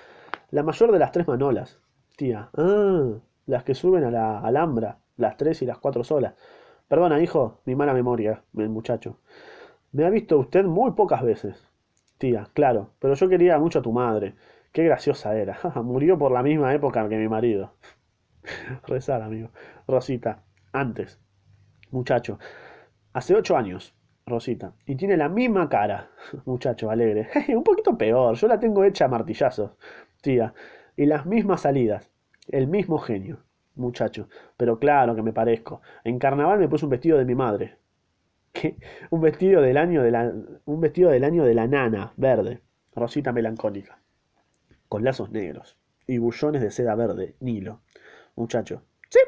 la 0.50 0.62
mayor 0.62 0.90
de 0.90 0.98
las 0.98 1.12
tres 1.12 1.28
manolas. 1.28 1.78
Tía, 2.16 2.48
ah, 2.57 3.18
las 3.48 3.64
que 3.64 3.74
suben 3.74 4.04
a 4.04 4.11
la 4.11 4.38
Alhambra, 4.38 4.98
las 5.16 5.37
tres 5.37 5.62
y 5.62 5.66
las 5.66 5.78
cuatro 5.78 6.04
solas. 6.04 6.34
Perdona, 6.87 7.20
hijo, 7.20 7.61
mi 7.64 7.74
mala 7.74 7.94
memoria, 7.94 8.42
el 8.56 8.68
muchacho. 8.68 9.18
Me 9.92 10.04
ha 10.04 10.11
visto 10.11 10.38
usted 10.38 10.64
muy 10.64 10.92
pocas 10.92 11.22
veces. 11.22 11.66
Tía, 12.18 12.48
claro, 12.54 12.90
pero 13.00 13.14
yo 13.14 13.28
quería 13.28 13.58
mucho 13.58 13.80
a 13.80 13.82
tu 13.82 13.92
madre. 13.92 14.34
Qué 14.72 14.84
graciosa 14.84 15.37
era. 15.37 15.58
Murió 15.82 16.18
por 16.18 16.30
la 16.30 16.42
misma 16.42 16.74
época 16.74 17.08
que 17.08 17.16
mi 17.16 17.28
marido. 17.28 17.72
Rezar, 18.87 19.22
amigo. 19.22 19.50
Rosita, 19.87 20.44
antes. 20.72 21.18
Muchacho, 21.90 22.38
Hace 23.14 23.34
ocho 23.34 23.56
años, 23.56 23.94
Rosita. 24.26 24.74
Y 24.87 24.94
tiene 24.94 25.16
la 25.16 25.28
misma 25.28 25.68
cara, 25.68 26.11
muchacho 26.44 26.90
alegre. 26.90 27.28
Un 27.48 27.64
poquito 27.64 27.96
peor, 27.96 28.37
yo 28.37 28.46
la 28.46 28.61
tengo 28.61 28.84
hecha 28.84 29.06
a 29.06 29.08
martillazos, 29.08 29.72
tía. 30.20 30.54
Y 30.96 31.06
las 31.06 31.26
mismas 31.26 31.62
salidas. 31.62 32.11
El 32.48 32.66
mismo 32.66 32.98
genio, 32.98 33.38
muchacho. 33.74 34.28
Pero 34.56 34.78
claro 34.78 35.14
que 35.14 35.22
me 35.22 35.32
parezco. 35.32 35.80
En 36.04 36.18
carnaval 36.18 36.58
me 36.58 36.68
puse 36.68 36.84
un 36.84 36.90
vestido 36.90 37.18
de 37.18 37.24
mi 37.24 37.34
madre. 37.34 37.76
Un 39.11 39.20
vestido 39.20 39.61
del 39.62 39.76
año 39.76 40.02
de 40.02 40.11
la, 40.11 40.32
un 40.64 40.80
vestido 40.80 41.11
del 41.11 41.24
año 41.24 41.44
de 41.44 41.54
la 41.54 41.66
nana, 41.68 42.12
verde. 42.16 42.61
Rosita 42.94 43.32
melancólica. 43.32 44.00
Con 44.88 45.04
lazos 45.04 45.30
negros. 45.30 45.76
Y 46.06 46.18
bullones 46.18 46.62
de 46.62 46.70
seda 46.70 46.94
verde, 46.94 47.37
Nilo. 47.40 47.82
Muchacho. 48.34 48.82
Sí. 49.11 49.20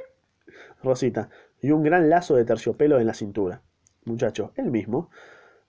Rosita. 0.82 1.28
Y 1.60 1.70
un 1.70 1.82
gran 1.82 2.08
lazo 2.08 2.34
de 2.36 2.44
terciopelo 2.44 2.98
en 2.98 3.06
la 3.06 3.14
cintura. 3.14 3.62
Muchacho. 4.04 4.52
El 4.56 4.70
mismo. 4.70 5.10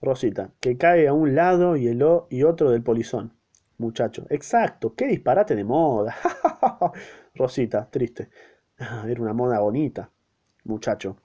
Rosita. 0.00 0.50
Que 0.60 0.76
cae 0.78 1.06
a 1.06 1.12
un 1.12 1.34
lado 1.34 1.76
y, 1.76 1.86
el 1.88 2.02
o- 2.02 2.26
y 2.30 2.42
otro 2.44 2.70
del 2.70 2.82
polizón. 2.82 3.34
Muchacho. 3.78 4.26
Exacto. 4.30 4.94
Qué 4.94 5.06
disparate 5.06 5.54
de 5.54 5.64
moda. 5.64 6.14
Rosita. 7.34 7.88
Triste. 7.90 8.30
Ah, 8.78 9.04
Era 9.08 9.20
una 9.22 9.32
moda 9.34 9.60
bonita. 9.60 10.10
Muchacho. 10.64 11.16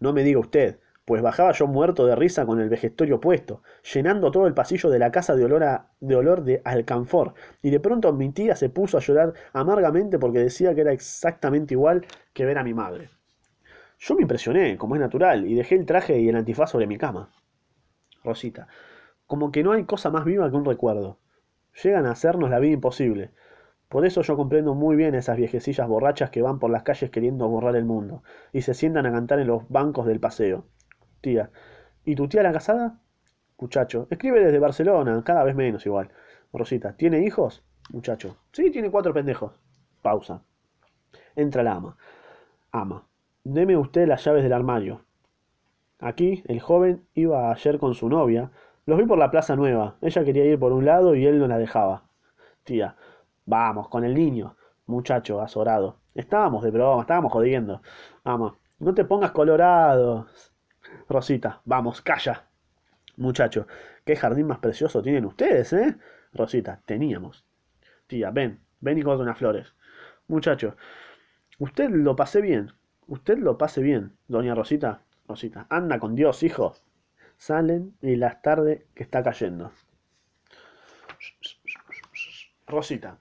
No 0.00 0.12
me 0.14 0.22
diga 0.24 0.38
usted, 0.40 0.78
pues 1.04 1.20
bajaba 1.22 1.52
yo 1.52 1.66
muerto 1.66 2.06
de 2.06 2.16
risa 2.16 2.46
con 2.46 2.60
el 2.60 2.68
vejestorio 2.70 3.20
puesto, 3.20 3.62
llenando 3.94 4.30
todo 4.30 4.46
el 4.46 4.54
pasillo 4.54 4.88
de 4.90 4.98
la 4.98 5.10
casa 5.12 5.34
de 5.34 5.44
olor, 5.44 5.64
a- 5.64 5.90
de 6.00 6.16
olor 6.16 6.44
de 6.44 6.62
alcanfor, 6.64 7.34
y 7.62 7.70
de 7.70 7.80
pronto 7.80 8.12
mi 8.12 8.30
tía 8.32 8.56
se 8.56 8.70
puso 8.70 8.96
a 8.96 9.00
llorar 9.00 9.34
amargamente 9.52 10.18
porque 10.18 10.38
decía 10.38 10.74
que 10.74 10.80
era 10.80 10.92
exactamente 10.92 11.74
igual 11.74 12.06
que 12.32 12.46
ver 12.46 12.58
a 12.58 12.64
mi 12.64 12.72
madre. 12.74 13.10
Yo 13.98 14.14
me 14.16 14.22
impresioné, 14.22 14.76
como 14.78 14.96
es 14.96 15.02
natural, 15.02 15.46
y 15.46 15.54
dejé 15.54 15.76
el 15.76 15.86
traje 15.86 16.20
y 16.20 16.28
el 16.30 16.36
antifaz 16.36 16.70
sobre 16.72 16.86
mi 16.88 16.98
cama. 16.98 17.30
Rosita, 18.24 18.68
como 19.26 19.52
que 19.52 19.62
no 19.64 19.72
hay 19.72 19.84
cosa 19.84 20.10
más 20.10 20.24
viva 20.26 20.50
que 20.50 20.56
un 20.56 20.64
recuerdo. 20.66 21.18
Llegan 21.82 22.06
a 22.06 22.12
hacernos 22.12 22.50
la 22.50 22.58
vida 22.58 22.74
imposible. 22.74 23.30
Por 23.88 24.04
eso 24.04 24.22
yo 24.22 24.36
comprendo 24.36 24.74
muy 24.74 24.96
bien 24.96 25.14
esas 25.14 25.36
viejecillas 25.36 25.86
borrachas 25.86 26.30
que 26.30 26.42
van 26.42 26.58
por 26.58 26.70
las 26.70 26.82
calles 26.82 27.10
queriendo 27.10 27.48
borrar 27.48 27.76
el 27.76 27.84
mundo 27.84 28.22
y 28.52 28.62
se 28.62 28.74
sientan 28.74 29.06
a 29.06 29.12
cantar 29.12 29.38
en 29.38 29.46
los 29.46 29.68
bancos 29.68 30.06
del 30.06 30.18
paseo. 30.18 30.64
Tía, 31.20 31.50
¿y 32.04 32.14
tu 32.16 32.28
tía 32.28 32.42
la 32.42 32.52
casada? 32.52 32.98
Muchacho, 33.58 34.06
escribe 34.10 34.44
desde 34.44 34.58
Barcelona, 34.58 35.22
cada 35.24 35.44
vez 35.44 35.54
menos 35.54 35.86
igual. 35.86 36.10
Rosita, 36.52 36.96
¿tiene 36.96 37.24
hijos? 37.24 37.62
Muchacho, 37.90 38.36
sí, 38.52 38.70
tiene 38.70 38.90
cuatro 38.90 39.14
pendejos. 39.14 39.52
Pausa. 40.02 40.42
Entra 41.36 41.62
la 41.62 41.74
ama. 41.74 41.96
Ama, 42.72 43.06
deme 43.44 43.76
usted 43.76 44.08
las 44.08 44.24
llaves 44.24 44.42
del 44.42 44.52
armario. 44.52 45.02
Aquí, 45.98 46.42
el 46.46 46.60
joven 46.60 47.06
iba 47.14 47.50
ayer 47.50 47.78
con 47.78 47.94
su 47.94 48.08
novia. 48.08 48.50
Los 48.86 48.98
vi 48.98 49.04
por 49.04 49.18
la 49.18 49.32
Plaza 49.32 49.56
Nueva. 49.56 49.96
Ella 50.00 50.24
quería 50.24 50.44
ir 50.44 50.60
por 50.60 50.72
un 50.72 50.84
lado 50.84 51.16
y 51.16 51.26
él 51.26 51.40
no 51.40 51.48
la 51.48 51.58
dejaba. 51.58 52.04
Tía, 52.62 52.94
vamos, 53.44 53.88
con 53.88 54.04
el 54.04 54.14
niño. 54.14 54.56
Muchacho, 54.86 55.40
azorado. 55.40 55.98
Estábamos 56.14 56.62
de 56.62 56.70
broma, 56.70 57.00
estábamos 57.00 57.32
jodiendo. 57.32 57.82
Ama, 58.22 58.56
no 58.78 58.94
te 58.94 59.04
pongas 59.04 59.32
colorado. 59.32 60.28
Rosita, 61.08 61.62
vamos, 61.64 62.00
calla. 62.00 62.46
Muchacho, 63.16 63.66
qué 64.04 64.14
jardín 64.14 64.46
más 64.46 64.58
precioso 64.58 65.02
tienen 65.02 65.24
ustedes, 65.24 65.72
¿eh? 65.72 65.96
Rosita, 66.32 66.80
teníamos. 66.86 67.44
Tía, 68.06 68.30
ven, 68.30 68.60
ven 68.78 68.98
y 68.98 69.02
corta 69.02 69.24
unas 69.24 69.36
flores. 69.38 69.74
Muchacho, 70.28 70.76
usted 71.58 71.90
lo 71.90 72.14
pase 72.14 72.40
bien. 72.40 72.70
Usted 73.08 73.38
lo 73.38 73.58
pase 73.58 73.82
bien, 73.82 74.16
doña 74.28 74.54
Rosita. 74.54 75.02
Rosita, 75.26 75.66
anda 75.70 75.98
con 75.98 76.14
Dios, 76.14 76.44
hijo. 76.44 76.74
Salen 77.36 77.96
y 78.02 78.16
la 78.16 78.40
tarde 78.40 78.86
que 78.94 79.02
está 79.02 79.22
cayendo. 79.22 79.70
Rosita. 82.66 83.18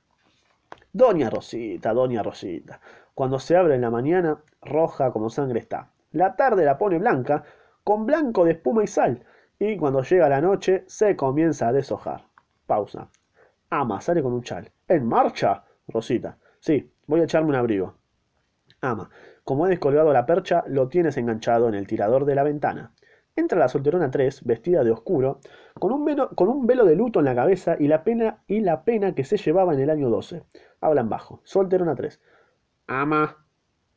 Doña 0.91 1.30
Rosita, 1.30 1.93
doña 1.93 2.23
Rosita. 2.23 2.80
Cuando 3.13 3.39
se 3.39 3.56
abre 3.56 3.75
en 3.75 3.82
la 3.82 3.91
mañana, 3.91 4.41
roja 4.62 5.12
como 5.12 5.30
sangre 5.30 5.60
está. 5.60 5.91
La 6.12 6.36
tarde 6.36 6.65
la 6.65 6.78
pone 6.78 6.97
blanca, 6.97 7.43
con 7.84 8.06
blanco 8.06 8.45
de 8.45 8.51
espuma 8.51 8.84
y 8.84 8.88
sal. 8.88 9.23
Y 9.60 9.78
cuando 9.78 10.01
llega 10.01 10.30
la 10.30 10.41
noche, 10.41 10.84
se 10.88 11.15
comienza 11.15 11.67
a 11.67 11.73
deshojar. 11.73 12.25
Pausa. 12.65 13.10
Ama, 13.69 14.01
sale 14.01 14.23
con 14.23 14.34
un 14.34 14.43
chal. 14.43 14.71
¿En 14.88 15.06
marcha? 15.06 15.63
Rosita. 15.88 16.38
Sí, 16.60 16.91
voy 17.08 17.21
a 17.21 17.25
echarme 17.25 17.49
un 17.49 17.56
abrigo. 17.56 17.95
Ama, 18.82 19.10
como 19.43 19.67
he 19.67 19.69
descolgado 19.69 20.12
la 20.12 20.25
percha, 20.25 20.63
lo 20.67 20.88
tienes 20.88 21.17
enganchado 21.17 21.67
en 21.67 21.75
el 21.75 21.86
tirador 21.86 22.25
de 22.25 22.36
la 22.36 22.43
ventana. 22.43 22.91
Entra 23.38 23.60
la 23.60 23.67
solterona 23.67 24.10
3, 24.10 24.45
vestida 24.45 24.84
de 24.86 24.91
oscuro, 24.91 25.41
con 25.78 25.91
un, 25.91 26.06
velo, 26.06 26.30
con 26.36 26.48
un 26.48 26.65
velo 26.65 26.86
de 26.86 26.95
luto 26.95 27.19
en 27.19 27.26
la 27.26 27.36
cabeza 27.36 27.76
y 27.78 27.89
la 27.89 28.06
pena 28.06 28.43
y 28.48 28.62
la 28.62 28.86
pena 28.86 29.13
que 29.13 29.26
se 29.26 29.36
llevaba 29.36 29.74
en 29.74 29.82
el 29.82 29.89
año 29.89 30.10
12. 30.10 30.43
Hablan 30.80 31.10
bajo. 31.10 31.41
Solterona 31.43 31.95
3. 31.95 32.21
Ama. 32.88 33.45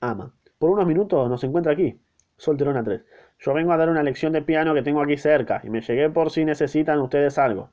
Ama. 0.01 0.35
Por 0.59 0.70
unos 0.70 0.87
minutos 0.87 1.29
nos 1.29 1.44
encuentra 1.44 1.72
aquí. 1.72 2.01
Solterona 2.37 2.83
3. 2.83 3.05
Yo 3.38 3.55
vengo 3.55 3.72
a 3.72 3.77
dar 3.77 3.88
una 3.88 4.03
lección 4.03 4.33
de 4.33 4.42
piano 4.42 4.74
que 4.74 4.83
tengo 4.83 5.01
aquí 5.01 5.16
cerca 5.16 5.61
y 5.62 5.70
me 5.70 5.83
llegué 5.83 6.11
por 6.11 6.33
si 6.33 6.44
necesitan 6.44 6.98
ustedes 6.98 7.38
algo. 7.38 7.70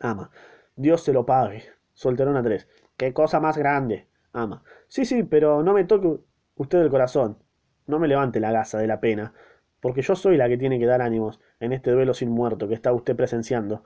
Ama. 0.00 0.30
Dios 0.74 1.02
se 1.02 1.12
lo 1.12 1.24
pague. 1.24 1.62
Solterona 1.92 2.42
3. 2.42 2.68
Qué 2.96 3.12
cosa 3.12 3.38
más 3.38 3.56
grande. 3.56 4.08
Ama. 4.32 4.64
Sí, 4.88 5.04
sí, 5.04 5.22
pero 5.22 5.62
no 5.62 5.74
me 5.74 5.84
toque 5.84 6.18
usted 6.56 6.80
el 6.80 6.90
corazón. 6.90 7.38
No 7.86 8.00
me 8.00 8.08
levante 8.08 8.40
la 8.40 8.50
gasa 8.50 8.78
de 8.78 8.88
la 8.88 9.00
pena. 9.00 9.32
Porque 9.80 10.02
yo 10.02 10.14
soy 10.14 10.36
la 10.36 10.48
que 10.48 10.58
tiene 10.58 10.78
que 10.78 10.86
dar 10.86 11.00
ánimos 11.02 11.40
en 11.58 11.72
este 11.72 11.90
duelo 11.90 12.12
sin 12.14 12.30
muerto 12.30 12.68
que 12.68 12.74
está 12.74 12.92
usted 12.92 13.16
presenciando. 13.16 13.82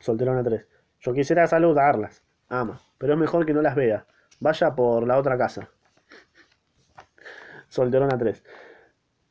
Solterona 0.00 0.42
3. 0.42 0.66
Yo 1.00 1.12
quisiera 1.14 1.46
saludarlas. 1.46 2.22
Ama. 2.48 2.80
Pero 2.98 3.12
es 3.14 3.18
mejor 3.18 3.46
que 3.46 3.54
no 3.54 3.62
las 3.62 3.76
vea. 3.76 4.06
Vaya 4.40 4.74
por 4.74 5.06
la 5.06 5.16
otra 5.18 5.38
casa. 5.38 5.68
Solterona 7.68 8.16
3. 8.18 8.42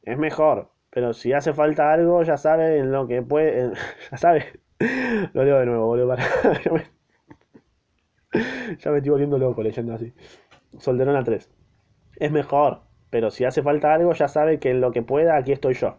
Es 0.04 0.18
mejor. 0.18 0.70
Pero 0.90 1.14
si 1.14 1.34
hace 1.34 1.54
falta 1.54 1.92
algo, 1.92 2.24
ya 2.24 2.38
sabe 2.38 2.78
en 2.80 2.92
lo 2.92 3.08
que 3.08 3.22
puede. 3.22 3.74
ya 4.12 4.18
sabe. 4.18 4.60
Lo 5.34 5.44
leo 5.44 5.60
de 5.60 5.66
nuevo, 5.66 5.88
boludo. 5.88 6.08
para- 6.10 6.24
ya, 6.64 6.72
me, 6.72 6.84
ya 8.80 8.92
me 8.92 8.98
estoy 8.98 9.10
volviendo 9.10 9.38
loco 9.38 9.62
leyendo 9.64 9.94
así. 9.94 10.14
Solterona 10.80 11.24
3. 11.24 11.50
Es 12.18 12.32
mejor. 12.32 12.82
Pero 13.10 13.32
si 13.32 13.46
hace 13.46 13.62
falta 13.64 13.94
algo, 13.94 14.14
ya 14.14 14.28
sabe 14.28 14.60
que 14.60 14.72
en 14.72 14.82
lo 14.82 14.92
que 14.92 15.02
pueda, 15.02 15.38
aquí 15.38 15.52
estoy 15.52 15.74
yo. 15.76 15.96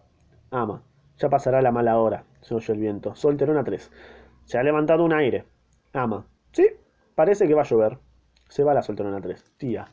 Ama. 0.51 0.83
Ya 1.19 1.29
pasará 1.29 1.63
la 1.63 1.73
mala 1.73 1.99
hora. 1.99 2.25
Se 2.41 2.55
oye 2.55 2.73
el 2.73 2.79
viento. 2.81 3.15
Solterona 3.15 3.65
3. 3.65 3.91
Se 4.45 4.59
ha 4.59 4.63
levantado 4.63 5.05
un 5.05 5.13
aire. 5.13 5.45
Ama. 5.93 6.27
Sí, 6.53 6.69
parece 7.15 7.47
que 7.49 7.55
va 7.55 7.63
a 7.63 7.67
llover. 7.67 7.99
Se 8.49 8.63
va 8.65 8.75
la 8.75 8.83
solterona 8.83 9.21
3. 9.21 9.45
Tía. 9.57 9.89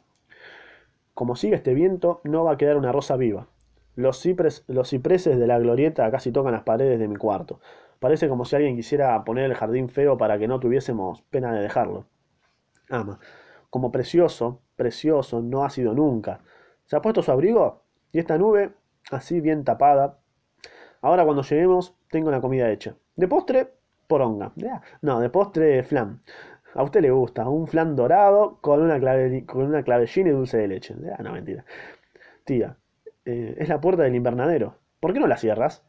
Como 1.14 1.36
sigue 1.36 1.56
este 1.56 1.74
viento, 1.74 2.22
no 2.24 2.44
va 2.44 2.54
a 2.54 2.58
quedar 2.58 2.78
una 2.78 2.92
rosa 2.92 3.16
viva. 3.16 3.48
Los, 3.96 4.24
cipres- 4.26 4.64
los 4.68 4.90
cipreses 4.90 5.38
de 5.40 5.48
la 5.48 5.58
glorieta 5.60 6.10
casi 6.12 6.32
tocan 6.32 6.52
las 6.54 6.64
paredes 6.64 7.00
de 7.00 7.08
mi 7.08 7.16
cuarto. 7.16 7.60
Parece 8.00 8.28
como 8.28 8.44
si 8.44 8.56
alguien 8.58 8.76
quisiera 8.76 9.24
poner 9.24 9.46
el 9.46 9.56
jardín 9.56 9.88
feo 9.90 10.18
para 10.18 10.38
que 10.38 10.48
no 10.50 10.60
tuviésemos 10.60 11.22
pena 11.24 11.54
de 11.54 11.62
dejarlo. 11.62 12.06
Ama. 12.90 13.20
Como 13.70 13.92
precioso, 13.92 14.62
precioso 14.76 15.42
no 15.42 15.64
ha 15.64 15.70
sido 15.70 15.94
nunca. 15.94 16.42
¿Se 16.86 16.96
ha 16.96 17.02
puesto 17.02 17.22
su 17.22 17.32
abrigo? 17.32 17.84
Y 18.12 18.20
esta 18.20 18.38
nube, 18.38 18.72
así 19.12 19.42
bien 19.42 19.64
tapada. 19.64 20.20
Ahora 21.02 21.24
cuando 21.24 21.44
lleguemos, 21.44 21.96
tengo 22.10 22.32
la 22.32 22.42
comida 22.42 22.70
hecha. 22.72 22.96
De 23.16 23.28
postre, 23.28 23.74
poronga. 24.08 24.52
Ya. 24.56 24.82
No, 25.02 25.20
de 25.20 25.30
postre, 25.30 25.84
flan. 25.84 26.22
A 26.74 26.84
usted 26.84 27.02
le 27.02 27.12
gusta, 27.12 27.48
un 27.48 27.68
flan 27.68 27.96
dorado 27.96 28.60
con 28.62 28.82
una, 28.82 29.00
clave, 29.00 29.46
con 29.46 29.64
una 29.64 29.84
clavellina 29.84 30.30
y 30.30 30.34
dulce 30.34 30.58
de 30.58 30.68
leche. 30.68 30.96
Ya, 31.02 31.18
no, 31.24 31.32
mentira. 31.32 31.66
Tía, 32.44 32.78
eh, 33.24 33.56
es 33.58 33.70
la 33.70 33.80
puerta 33.80 34.04
del 34.04 34.16
invernadero. 34.16 34.76
¿Por 35.00 35.14
qué 35.14 35.20
no 35.20 35.28
la 35.28 35.38
cierras? 35.38 35.84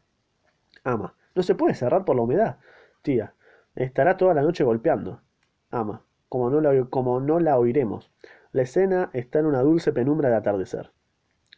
Ama, 0.85 1.15
no 1.35 1.43
se 1.43 1.55
puede 1.55 1.75
cerrar 1.75 2.05
por 2.05 2.17
la 2.17 2.23
humedad. 2.23 2.59
Tía, 3.03 3.35
estará 3.75 4.17
toda 4.17 4.33
la 4.33 4.43
noche 4.43 4.65
golpeando. 4.65 5.21
Ama, 5.71 6.05
como 6.29 6.51
no 6.51 6.91
como 6.91 7.21
no 7.21 7.41
la 7.41 7.59
oiremos. 7.59 8.13
La 8.57 8.63
escena 8.63 9.11
está 9.13 9.41
en 9.41 9.45
una 9.45 9.61
dulce 9.61 9.93
penumbra 9.93 10.31
de 10.31 10.37
atardecer. 10.37 10.91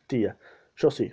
Tía, 0.09 0.37
yo 0.75 0.91
sí, 0.91 1.13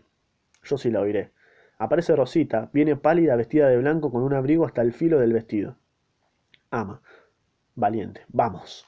yo 0.64 0.80
sí 0.80 0.90
la 0.90 1.00
oiré. 1.00 1.32
Aparece 1.78 2.16
Rosita, 2.16 2.72
viene 2.74 2.96
pálida 2.96 3.36
vestida 3.36 3.68
de 3.68 3.78
blanco 3.78 4.12
con 4.12 4.24
un 4.24 4.34
abrigo 4.34 4.66
hasta 4.66 4.82
el 4.82 4.94
filo 4.94 5.20
del 5.20 5.32
vestido. 5.32 5.78
Ama, 6.72 7.04
valiente, 7.76 8.22
vamos. 8.30 8.88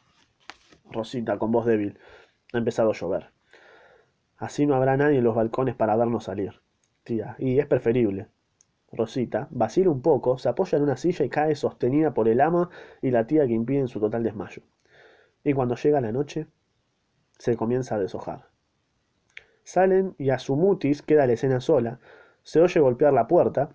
Rosita, 0.89 1.37
con 1.37 1.51
voz 1.51 1.67
débil. 1.67 1.99
Ha 2.51 2.57
empezado 2.57 2.89
a 2.89 2.95
llover. 2.95 3.29
Así 4.37 4.65
no 4.65 4.73
habrá 4.73 4.97
nadie 4.97 5.19
en 5.19 5.23
los 5.23 5.35
balcones 5.35 5.75
para 5.75 5.95
vernos 5.95 6.23
salir. 6.23 6.61
Tía, 7.03 7.35
y 7.37 7.59
es 7.59 7.67
preferible. 7.67 8.25
Rosita 8.91 9.47
vacila 9.51 9.91
un 9.91 10.01
poco, 10.01 10.39
se 10.39 10.49
apoya 10.49 10.79
en 10.79 10.83
una 10.83 10.97
silla 10.97 11.23
y 11.23 11.29
cae 11.29 11.55
sostenida 11.55 12.15
por 12.15 12.27
el 12.27 12.41
ama 12.41 12.71
y 13.03 13.11
la 13.11 13.27
tía 13.27 13.45
que 13.45 13.53
impiden 13.53 13.87
su 13.87 13.99
total 13.99 14.23
desmayo. 14.23 14.63
Y 15.43 15.53
cuando 15.53 15.75
llega 15.75 16.01
la 16.01 16.11
noche, 16.11 16.47
se 17.37 17.55
comienza 17.55 17.95
a 17.95 17.99
deshojar. 17.99 18.47
Salen 19.63 20.15
y 20.17 20.29
a 20.29 20.39
su 20.39 20.55
mutis 20.55 21.01
queda 21.01 21.27
la 21.27 21.33
escena 21.33 21.59
sola. 21.59 21.99
Se 22.43 22.61
oye 22.61 22.79
golpear 22.79 23.13
la 23.13 23.27
puerta. 23.27 23.69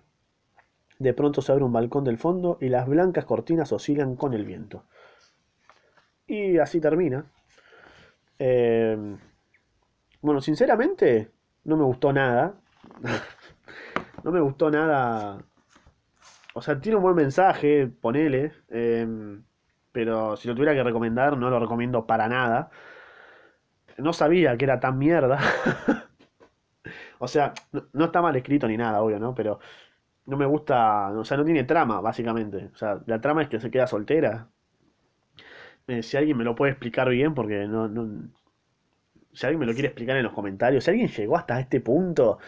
De 0.99 1.13
pronto 1.13 1.41
se 1.41 1.51
abre 1.51 1.63
un 1.63 1.73
balcón 1.73 2.03
del 2.03 2.17
fondo 2.17 2.57
y 2.61 2.69
las 2.69 2.87
blancas 2.87 3.25
cortinas 3.25 3.71
oscilan 3.71 4.15
con 4.15 4.33
el 4.33 4.45
viento. 4.45 4.85
Y 6.25 6.57
así 6.57 6.79
termina. 6.79 7.25
Eh, 8.39 9.17
bueno, 10.21 10.41
sinceramente, 10.41 11.31
no 11.63 11.77
me 11.77 11.83
gustó 11.83 12.11
nada. 12.11 12.55
no 14.23 14.31
me 14.31 14.39
gustó 14.39 14.71
nada. 14.71 15.43
O 16.55 16.61
sea, 16.61 16.79
tiene 16.79 16.97
un 16.97 17.03
buen 17.03 17.15
mensaje, 17.15 17.87
ponele. 17.87 18.51
eh, 18.69 19.41
pero 19.93 20.35
si 20.35 20.47
lo 20.49 20.55
tuviera 20.55 20.73
que 20.73 20.83
recomendar, 20.83 21.37
no 21.37 21.49
lo 21.49 21.59
recomiendo 21.59 22.05
para 22.05 22.27
nada. 22.27 22.71
No 23.97 24.13
sabía 24.13 24.57
que 24.57 24.65
era 24.65 24.79
tan 24.79 24.97
mierda. 24.99 25.39
o 27.19 27.27
sea, 27.27 27.53
no, 27.71 27.87
no 27.93 28.05
está 28.05 28.21
mal 28.21 28.35
escrito 28.35 28.67
ni 28.67 28.77
nada, 28.77 29.01
obvio, 29.01 29.19
¿no? 29.19 29.33
Pero 29.35 29.59
no 30.27 30.37
me 30.37 30.45
gusta. 30.45 31.09
O 31.11 31.25
sea, 31.25 31.37
no 31.37 31.45
tiene 31.45 31.63
trama, 31.65 32.01
básicamente. 32.01 32.71
O 32.73 32.77
sea, 32.77 33.01
la 33.07 33.21
trama 33.21 33.43
es 33.43 33.49
que 33.49 33.59
se 33.59 33.71
queda 33.71 33.87
soltera. 33.87 34.49
Eh, 35.87 36.03
si 36.03 36.17
alguien 36.17 36.37
me 36.37 36.43
lo 36.43 36.55
puede 36.55 36.71
explicar 36.71 37.09
bien, 37.09 37.33
porque 37.33 37.67
no, 37.67 37.87
no- 37.87 38.29
Si 39.33 39.45
alguien 39.45 39.59
me 39.59 39.65
lo 39.65 39.73
quiere 39.73 39.87
explicar 39.89 40.17
en 40.17 40.23
los 40.23 40.33
comentarios, 40.33 40.83
si 40.85 40.89
alguien 40.91 41.09
llegó 41.09 41.35
hasta 41.37 41.59
este 41.59 41.81
punto, 41.81 42.39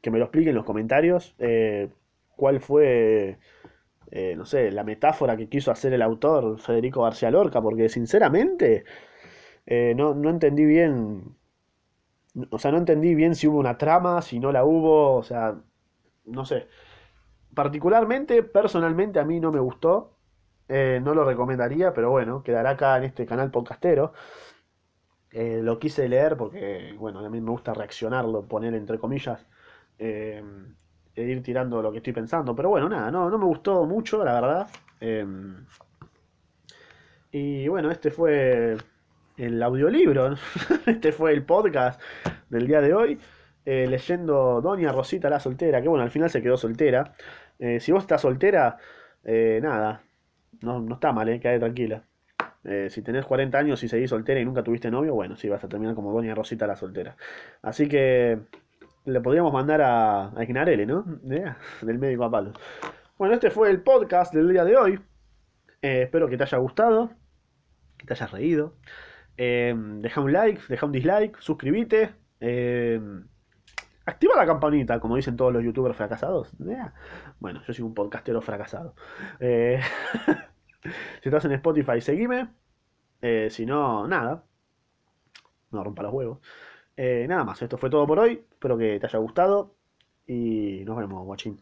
que 0.00 0.10
me 0.10 0.18
lo 0.18 0.24
explique 0.24 0.50
en 0.50 0.56
los 0.56 0.64
comentarios. 0.64 1.34
eh, 1.38 1.88
¿Cuál 2.36 2.60
fue, 2.60 3.38
eh, 4.10 4.34
no 4.36 4.46
sé, 4.46 4.70
la 4.72 4.84
metáfora 4.84 5.36
que 5.36 5.48
quiso 5.48 5.70
hacer 5.72 5.92
el 5.94 6.02
autor 6.02 6.58
Federico 6.60 7.02
García 7.04 7.30
Lorca? 7.30 7.62
Porque 7.62 7.88
sinceramente 7.88 8.84
eh, 9.66 9.94
no, 9.96 10.14
no 10.14 10.30
entendí 10.30 10.64
bien. 10.64 11.36
O 12.50 12.58
sea, 12.58 12.70
no 12.72 12.78
entendí 12.78 13.14
bien 13.14 13.34
si 13.34 13.46
hubo 13.46 13.58
una 13.58 13.76
trama, 13.78 14.22
si 14.22 14.38
no 14.40 14.52
la 14.52 14.64
hubo. 14.64 15.16
O 15.16 15.22
sea, 15.22 15.56
no 16.26 16.44
sé. 16.46 16.68
Particularmente, 17.54 18.42
personalmente, 18.44 19.20
a 19.20 19.24
mí 19.24 19.40
no 19.40 19.52
me 19.52 19.60
gustó. 19.60 20.18
eh, 20.68 21.00
no 21.04 21.14
lo 21.14 21.24
recomendaría, 21.24 21.94
pero 21.94 22.10
bueno, 22.10 22.42
quedará 22.44 22.70
acá 22.72 22.96
en 22.98 23.04
este 23.04 23.26
canal 23.26 23.50
podcastero. 23.52 24.14
Eh, 25.32 25.60
lo 25.62 25.78
quise 25.78 26.08
leer 26.08 26.36
porque, 26.36 26.94
bueno, 26.98 27.20
a 27.20 27.28
mí 27.30 27.40
me 27.40 27.50
gusta 27.50 27.72
reaccionarlo, 27.74 28.46
poner 28.46 28.74
entre 28.74 28.98
comillas, 28.98 29.46
e 31.14 31.22
ir 31.22 31.42
tirando 31.42 31.82
lo 31.82 31.90
que 31.90 31.98
estoy 31.98 32.12
pensando. 32.12 32.54
Pero 32.54 32.68
bueno, 32.70 32.88
nada, 32.88 33.10
no, 33.10 33.30
no 33.30 33.38
me 33.38 33.44
gustó 33.46 33.84
mucho, 33.86 34.24
la 34.24 34.34
verdad. 34.34 34.68
Y 37.30 37.68
bueno, 37.68 37.90
este 37.90 38.10
fue 38.10 38.76
el 39.36 39.62
audiolibro, 39.62 40.34
este 40.86 41.12
fue 41.12 41.32
el 41.32 41.44
podcast 41.44 42.00
del 42.50 42.66
día 42.66 42.80
de 42.80 42.94
hoy, 42.94 43.18
eh, 43.64 43.86
leyendo 43.88 44.60
Doña 44.60 44.92
Rosita 44.92 45.30
la 45.30 45.40
soltera, 45.40 45.80
que 45.80 45.88
bueno, 45.88 46.04
al 46.04 46.10
final 46.10 46.30
se 46.30 46.42
quedó 46.42 46.56
soltera. 46.56 47.14
Eh, 47.58 47.80
si 47.80 47.92
vos 47.92 48.02
estás 48.02 48.20
soltera, 48.20 48.76
eh, 49.24 49.60
nada, 49.62 50.02
no, 50.62 50.80
no 50.80 50.94
está 50.94 51.12
mal, 51.12 51.28
eh, 51.28 51.40
quedate 51.40 51.60
tranquila. 51.60 52.04
Si 52.90 53.02
tenés 53.02 53.24
40 53.24 53.58
años 53.58 53.82
y 53.82 53.88
seguís 53.88 54.10
soltera 54.10 54.38
y 54.38 54.44
nunca 54.44 54.62
tuviste 54.62 54.88
novio, 54.88 55.14
bueno, 55.14 55.34
sí, 55.34 55.48
vas 55.48 55.64
a 55.64 55.68
terminar 55.68 55.96
como 55.96 56.12
Doña 56.12 56.32
Rosita 56.32 56.64
la 56.64 56.76
soltera. 56.76 57.16
Así 57.60 57.88
que 57.88 58.38
le 59.04 59.20
podríamos 59.20 59.52
mandar 59.52 59.82
a, 59.82 60.28
a 60.28 60.44
Ignarele, 60.44 60.86
¿no? 60.86 61.04
Del 61.82 61.98
médico 61.98 62.22
a 62.22 62.30
palos. 62.30 62.54
Bueno, 63.18 63.34
este 63.34 63.50
fue 63.50 63.68
el 63.68 63.80
podcast 63.82 64.32
del 64.32 64.48
día 64.48 64.64
de 64.64 64.76
hoy. 64.76 65.00
Espero 65.80 66.28
que 66.28 66.36
te 66.36 66.44
haya 66.44 66.58
gustado, 66.58 67.10
que 67.98 68.06
te 68.06 68.12
hayas 68.12 68.30
reído. 68.30 68.74
Eh, 69.44 69.74
deja 69.76 70.20
un 70.20 70.32
like, 70.32 70.62
deja 70.68 70.86
un 70.86 70.92
dislike, 70.92 71.36
suscríbete. 71.40 72.14
Eh, 72.38 73.00
activa 74.06 74.36
la 74.36 74.46
campanita, 74.46 75.00
como 75.00 75.16
dicen 75.16 75.36
todos 75.36 75.52
los 75.52 75.64
youtubers 75.64 75.96
fracasados. 75.96 76.52
Bueno, 77.40 77.60
yo 77.66 77.72
soy 77.72 77.84
un 77.84 77.92
podcastero 77.92 78.40
fracasado. 78.40 78.94
Eh, 79.40 79.80
si 81.22 81.28
estás 81.28 81.44
en 81.46 81.52
Spotify, 81.52 82.00
seguime. 82.00 82.50
Eh, 83.20 83.48
si 83.50 83.66
no, 83.66 84.06
nada. 84.06 84.44
No 85.72 85.82
rompa 85.82 86.04
los 86.04 86.12
huevos. 86.12 86.38
Eh, 86.96 87.26
nada 87.28 87.42
más, 87.42 87.60
esto 87.62 87.78
fue 87.78 87.90
todo 87.90 88.06
por 88.06 88.20
hoy. 88.20 88.44
Espero 88.48 88.78
que 88.78 89.00
te 89.00 89.06
haya 89.06 89.18
gustado. 89.18 89.74
Y 90.24 90.84
nos 90.84 90.96
vemos, 90.96 91.24
guachín. 91.24 91.60